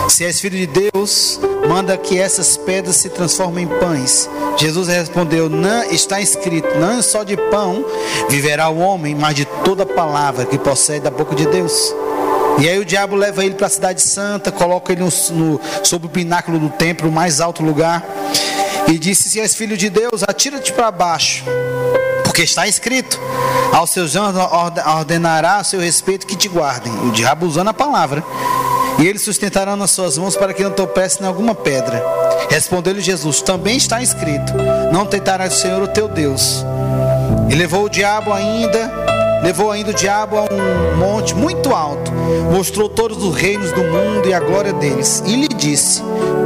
[0.10, 4.30] Se és filho de Deus, manda que essas pedras se transformem em pães.
[4.58, 7.86] Jesus respondeu: Não está escrito, não só de pão
[8.30, 11.94] viverá o homem, mas de toda palavra que procede da boca de Deus.
[12.60, 16.06] E aí o diabo leva ele para a cidade santa, coloca ele no, no, sob
[16.06, 18.06] o pináculo do templo, o mais alto lugar,
[18.88, 21.44] e disse: Se és filho de Deus, atira-te para baixo,
[22.24, 23.20] porque está escrito:
[23.72, 24.42] Aos seus anjos
[24.86, 26.94] ordenará a seu respeito que te guardem.
[27.08, 28.24] O diabo usando a palavra.
[29.00, 32.04] E eles sustentarão nas suas mãos para que não tropece em alguma pedra.
[32.50, 34.54] Respondeu-lhe Jesus: Também está escrito:
[34.92, 36.64] Não tentarás o Senhor o teu Deus.
[37.50, 38.92] E levou o diabo ainda,
[39.44, 42.12] levou ainda o diabo a um monte muito alto,
[42.52, 46.02] mostrou todos os reinos do mundo e a glória deles, e lhe disse: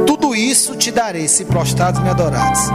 [0.06, 2.68] Tudo isso te darei se prostrados me adorares.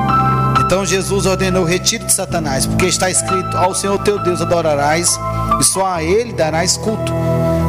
[0.65, 5.19] Então Jesus ordenou: Retire de Satanás, porque está escrito: Ao Senhor teu Deus adorarás,
[5.59, 7.11] e só a ele darás culto.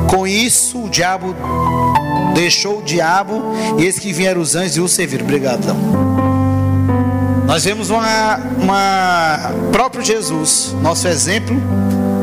[0.09, 1.35] Com isso, o diabo
[2.35, 3.43] deixou o diabo,
[3.78, 5.24] e eis que vieram os anjos e o serviram.
[5.24, 5.76] Obrigadão.
[7.47, 11.57] Nós vemos uma, uma próprio Jesus, nosso exemplo,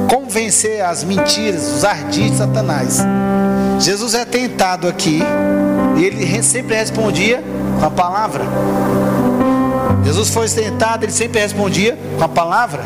[0.10, 3.00] como vencer as mentiras, os ardis de Satanás.
[3.80, 5.22] Jesus é tentado aqui,
[5.98, 7.44] E ele sempre respondia
[7.80, 8.44] com a palavra.
[10.04, 12.84] Jesus foi tentado, ele sempre respondia com a palavra.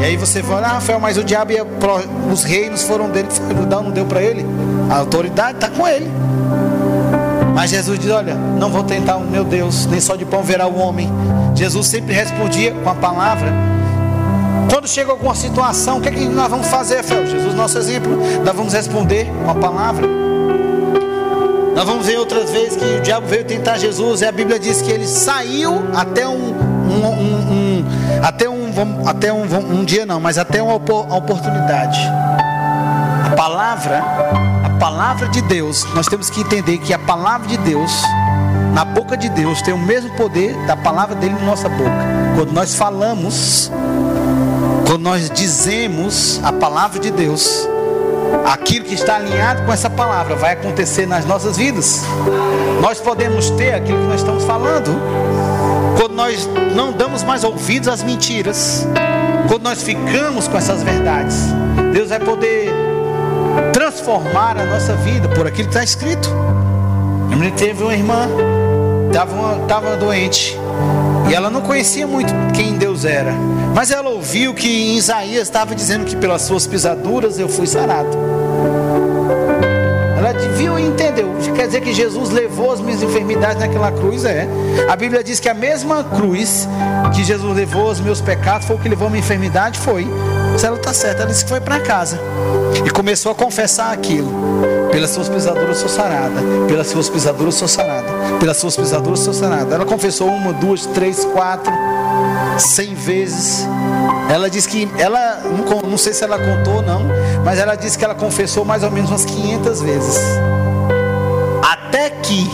[0.00, 1.96] E aí você fala, ah, Rafael, mas o diabo ia pro,
[2.30, 3.28] os reinos foram dele,
[3.68, 4.44] não deu para ele.
[4.90, 6.10] A autoridade está com ele.
[7.54, 10.66] Mas Jesus diz: Olha, não vou tentar o meu Deus, nem só de pão verá
[10.66, 11.10] o homem.
[11.54, 13.52] Jesus sempre respondia com a palavra.
[14.70, 17.26] Quando chega alguma situação, o que, é que nós vamos fazer, Rafael?
[17.26, 18.12] Jesus, nosso exemplo,
[18.44, 20.06] nós vamos responder com a palavra.
[21.74, 24.80] Nós vamos ver outras vezes que o diabo veio tentar Jesus e a Bíblia diz
[24.80, 27.84] que ele saiu até um, um, um, um
[28.22, 28.70] até um,
[29.06, 32.00] até um, um dia não, mas até uma oportunidade.
[33.26, 34.02] A palavra,
[34.78, 38.02] palavra de Deus, nós temos que entender que a palavra de Deus
[38.72, 41.90] na boca de Deus tem o mesmo poder da palavra dele na nossa boca.
[42.36, 43.72] Quando nós falamos,
[44.86, 47.66] quando nós dizemos a palavra de Deus,
[48.44, 52.02] aquilo que está alinhado com essa palavra vai acontecer nas nossas vidas.
[52.82, 54.90] Nós podemos ter aquilo que nós estamos falando.
[55.98, 58.86] Quando nós não damos mais ouvidos às mentiras,
[59.48, 61.36] quando nós ficamos com essas verdades,
[61.94, 62.85] Deus vai poder
[63.72, 66.28] transformar a nossa vida por aquilo que está escrito.
[67.30, 68.28] Eu teve uma irmã,
[69.10, 70.58] estava doente,
[71.28, 73.32] e ela não conhecia muito quem Deus era.
[73.74, 78.16] Mas ela ouviu que em Isaías estava dizendo que pelas suas pisaduras eu fui sarado.
[80.16, 81.36] Ela viu e entendeu.
[81.54, 84.24] Quer dizer que Jesus levou as minhas enfermidades naquela cruz?
[84.24, 84.48] É.
[84.88, 86.66] A Bíblia diz que a mesma cruz
[87.14, 89.78] que Jesus levou os meus pecados foi o que levou a minha enfermidade?
[89.78, 90.06] Foi.
[90.52, 91.22] Mas ela está certa.
[91.22, 92.18] Ela disse que foi para casa.
[92.86, 94.30] E começou a confessar aquilo.
[94.92, 96.40] Pelas suas pisaduras sou sarada.
[96.68, 98.06] Pelas suas pisaduras sou sarada.
[98.38, 99.74] Pelas suas pisaduras sou sarada.
[99.74, 101.72] Ela confessou uma, duas, três, quatro,
[102.58, 103.66] cem vezes.
[104.30, 107.02] Ela disse que ela não, não sei se ela contou ou não,
[107.44, 110.20] mas ela disse que ela confessou mais ou menos umas 500 vezes.
[111.68, 112.48] Até que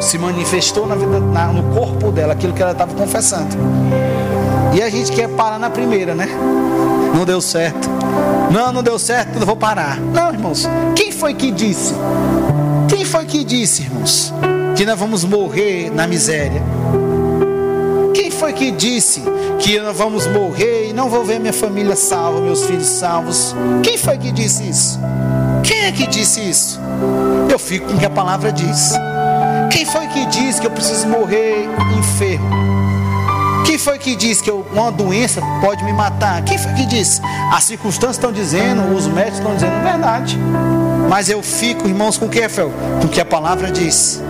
[0.00, 3.56] se manifestou na vida, na, no corpo dela aquilo que ela estava confessando.
[4.74, 6.28] E a gente quer parar na primeira, né?
[7.14, 8.01] Não deu certo.
[8.50, 9.98] Não, não deu certo, não vou parar.
[9.98, 10.68] Não, irmãos.
[10.94, 11.94] Quem foi que disse?
[12.88, 14.32] Quem foi que disse, irmãos,
[14.76, 16.62] que nós vamos morrer na miséria?
[18.14, 19.22] Quem foi que disse
[19.58, 23.54] que nós vamos morrer e não vou ver minha família salva, meus filhos salvos?
[23.82, 25.00] Quem foi que disse isso?
[25.62, 26.80] Quem é que disse isso?
[27.50, 28.92] Eu fico com o que a palavra diz.
[29.70, 32.50] Quem foi que disse que eu preciso morrer enfermo?
[33.82, 36.40] Foi que disse que eu, uma doença pode me matar?
[36.44, 37.20] Quem foi que disse?
[37.52, 40.38] As circunstâncias estão dizendo, os médicos estão dizendo, é verdade.
[41.08, 42.70] Mas eu fico, irmãos, com o que, Rafael?
[43.00, 44.22] Com o que a palavra diz.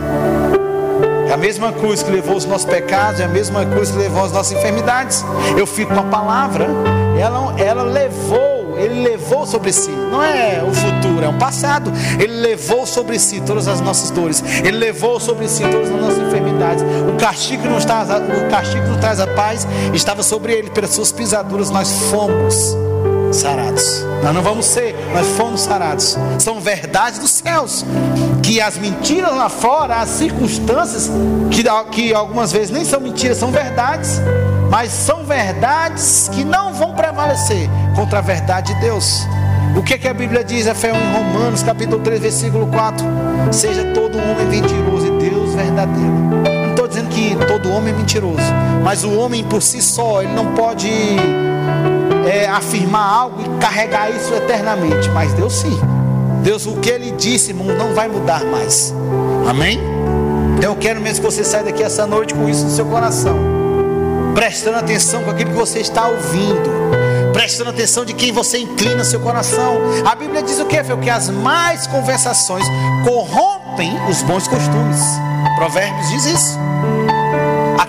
[1.28, 4.24] É a mesma cruz que levou os nossos pecados, é a mesma cruz que levou
[4.24, 5.22] as nossas enfermidades.
[5.56, 6.66] Eu fico com a palavra.
[7.18, 8.51] Ela, ela levou
[8.82, 11.92] ele levou sobre si, não é o futuro, é o passado.
[12.18, 16.18] Ele levou sobre si todas as nossas dores, ele levou sobre si todas as nossas
[16.18, 16.84] enfermidades.
[17.08, 21.12] O castigo que nos traz, o castigo traz a paz estava sobre ele, pelas suas
[21.12, 22.76] pisaduras nós fomos
[23.32, 24.04] sarados.
[24.22, 26.16] Nós não vamos ser, nós fomos sarados.
[26.38, 27.84] São verdades dos céus.
[28.42, 31.10] Que as mentiras lá fora, as circunstâncias,
[31.50, 34.20] que, que algumas vezes nem são mentiras, são verdades.
[34.70, 39.26] Mas são verdades que não vão prevalecer contra a verdade de Deus.
[39.76, 43.06] O que, é que a Bíblia diz, Rafael, em Romanos, capítulo 3, versículo 4?
[43.50, 46.10] Seja todo homem mentiroso e Deus verdadeiro.
[46.10, 48.42] Não estou dizendo que todo homem é mentiroso,
[48.82, 50.90] mas o homem por si só, ele não pode
[52.26, 55.08] é, afirmar algo e carregar isso eternamente.
[55.10, 55.78] Mas Deus sim.
[56.42, 58.92] Deus, o que Ele disse, irmão, não vai mudar mais.
[59.48, 59.80] Amém?
[60.58, 63.36] Então eu quero mesmo que você saia daqui essa noite com isso no seu coração.
[64.34, 67.01] Prestando atenção com aquilo que você está ouvindo.
[67.42, 69.80] Prestando atenção de quem você inclina seu coração.
[70.06, 70.80] A Bíblia diz o que?
[71.02, 72.64] Que as mais conversações
[73.04, 75.00] corrompem os bons costumes.
[75.56, 76.58] Provérbios diz isso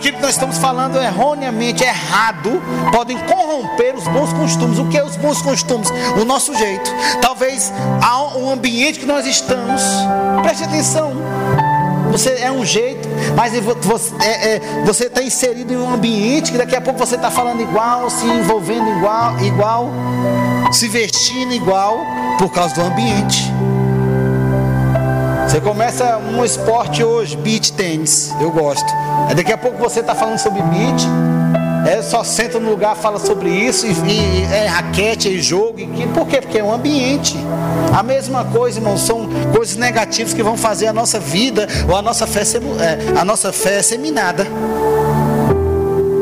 [0.03, 4.77] aquilo que nós estamos falando erroneamente, errado, podem corromper os bons costumes.
[4.77, 5.89] O que é os bons costumes?
[6.21, 6.91] O nosso jeito.
[7.21, 7.71] Talvez
[8.35, 9.81] o ambiente que nós estamos.
[10.41, 11.13] Preste atenção.
[12.13, 16.75] Você é um jeito, mas você é, é, está inserido em um ambiente que daqui
[16.75, 19.89] a pouco você está falando igual, se envolvendo igual, igual,
[20.71, 22.05] se vestindo igual
[22.37, 23.51] por causa do ambiente.
[25.47, 28.85] Você começa um esporte hoje, beach tênis, eu gosto.
[29.35, 31.07] Daqui a pouco você está falando sobre beach,
[31.85, 35.87] é, só senta no lugar, fala sobre isso, e, e é raquete, é jogo, e
[35.87, 36.41] que, por quê?
[36.41, 37.35] Porque é um ambiente.
[37.93, 42.01] A mesma coisa, irmão, são coisas negativas que vão fazer a nossa vida ou a
[42.01, 44.47] nossa fé, é, a nossa fé seminada.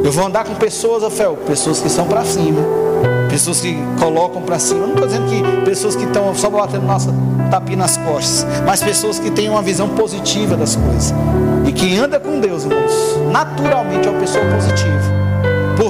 [0.03, 2.62] Eu vou andar com pessoas, Rafael, pessoas que são para cima,
[3.30, 4.82] pessoas que colocam para cima.
[4.82, 7.14] Eu não estou dizendo que pessoas que estão só batendo nossa
[7.51, 11.14] tapinha nas costas, mas pessoas que têm uma visão positiva das coisas
[11.68, 12.91] e que anda com Deus, irmãos.
[13.32, 15.20] Naturalmente é uma pessoa positiva.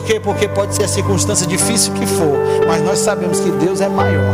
[0.02, 0.20] Por quê?
[0.20, 4.34] Porque pode ser a circunstância difícil que for, mas nós sabemos que Deus é maior.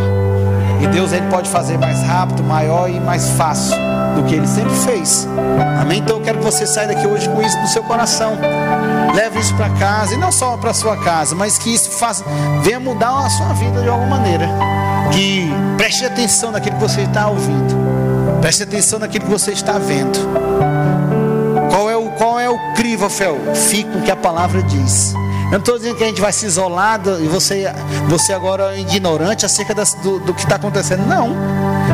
[0.81, 3.75] E Deus ele pode fazer mais rápido, maior e mais fácil
[4.15, 5.27] do que ele sempre fez.
[5.81, 5.99] Amém?
[5.99, 8.37] Então eu quero que você saia daqui hoje com isso no seu coração.
[9.13, 12.23] Leve isso para casa e não só para sua casa, mas que isso faça,
[12.61, 14.47] venha mudar a sua vida de alguma maneira.
[15.11, 17.75] Que preste atenção naquilo que você está ouvindo.
[18.39, 20.17] Preste atenção naquilo que você está vendo.
[21.69, 23.37] Qual é o, qual é o crivo, Fel?
[23.53, 25.13] Fique com o que a palavra diz.
[25.47, 27.65] Eu não estou dizendo que a gente vai se isolar e você,
[28.09, 31.05] você agora é ignorante acerca das, do, do que está acontecendo.
[31.07, 31.29] Não.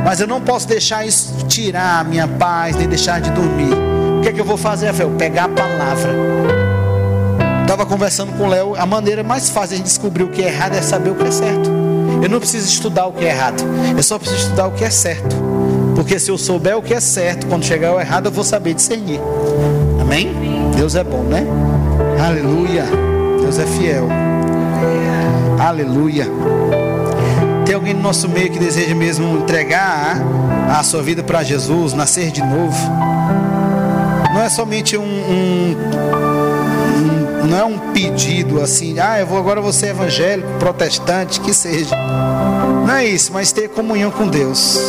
[0.04, 3.72] Mas eu não posso deixar isso tirar a minha paz, nem deixar de dormir.
[4.18, 5.12] O que é que eu vou fazer, Fel?
[5.12, 6.14] Pegar a palavra.
[7.62, 8.76] Estava conversando com o Léo.
[8.76, 11.32] A maneira mais fácil de descobrir o que é errado é saber o que é
[11.32, 11.70] certo.
[12.24, 13.64] Eu não preciso estudar o que é errado.
[13.96, 15.36] Eu só preciso estudar o que é certo.
[15.96, 18.74] Porque se eu souber o que é certo, quando chegar o errado, eu vou saber
[18.74, 19.20] discernir.
[20.02, 20.34] Amém?
[20.76, 21.46] Deus é bom, né?
[22.20, 23.13] Aleluia.
[23.44, 24.08] Deus é fiel.
[25.60, 26.26] Aleluia.
[27.66, 30.16] Tem alguém no nosso meio que deseja mesmo entregar
[30.70, 32.78] a sua vida para Jesus, nascer de novo?
[34.34, 35.76] Não é somente um, um,
[37.44, 41.98] um, não é um pedido assim, ah, eu vou agora ser evangélico, protestante, que seja.
[42.88, 44.80] Não é isso, mas ter comunhão com Deus.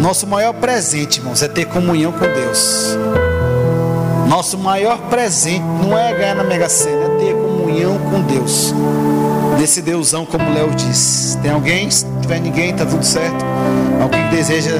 [0.00, 2.96] Nosso maior presente, irmãos, é ter comunhão com Deus.
[4.28, 8.74] Nosso maior presente não é ganhar na Mega Sena, é ter comunhão com Deus.
[9.58, 11.38] Desse Deusão, como Léo diz.
[11.40, 11.90] Tem alguém?
[11.90, 13.44] Se tiver ninguém, tá tudo certo.
[14.00, 14.72] Alguém que deseja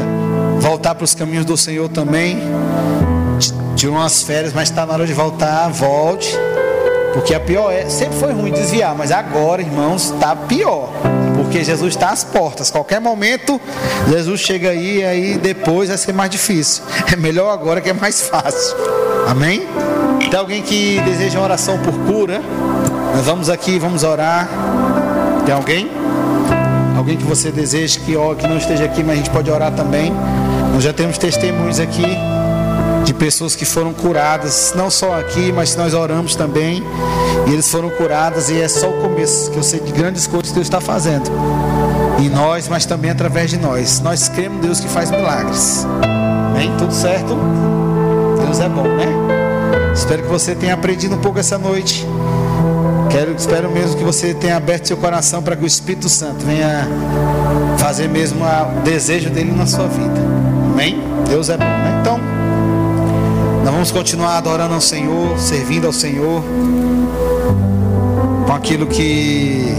[0.58, 2.38] voltar para os caminhos do Senhor também.
[3.76, 5.68] Tirou umas férias, mas está na hora de voltar.
[5.68, 6.36] Volte.
[7.14, 10.90] Porque a pior é, sempre foi ruim desviar, mas agora, irmãos, está pior.
[11.34, 12.70] Porque Jesus está às portas.
[12.70, 13.60] Qualquer momento,
[14.10, 16.82] Jesus chega aí, aí depois vai ser mais difícil.
[17.10, 18.76] É melhor agora que é mais fácil.
[19.26, 19.66] Amém?
[20.30, 22.40] Tem alguém que deseja uma oração por cura?
[23.14, 24.48] Nós vamos aqui, vamos orar.
[25.44, 25.90] Tem alguém?
[26.96, 29.72] Alguém que você deseja que, ó, que não esteja aqui, mas a gente pode orar
[29.72, 30.12] também.
[30.72, 32.06] Nós já temos testemunhos aqui
[33.04, 36.82] de pessoas que foram curadas, não só aqui, mas nós oramos também.
[37.46, 40.48] E eles foram curados e é só o começo, que eu sei de grandes coisas
[40.48, 41.30] que Deus está fazendo.
[42.18, 44.00] Em nós, mas também através de nós.
[44.00, 45.86] Nós cremos Deus que faz milagres.
[46.02, 46.72] Amém?
[46.78, 47.36] Tudo certo?
[48.56, 49.92] Deus é bom, né?
[49.92, 52.06] Espero que você tenha aprendido um pouco essa noite.
[53.10, 56.88] Quero, espero mesmo que você tenha aberto seu coração para que o Espírito Santo venha
[57.76, 60.20] fazer mesmo o desejo dele na sua vida.
[60.72, 60.98] Amém?
[61.28, 61.98] Deus é bom, né?
[62.00, 62.18] Então,
[63.62, 66.42] nós vamos continuar adorando ao Senhor, servindo ao Senhor,
[68.46, 69.76] com aquilo que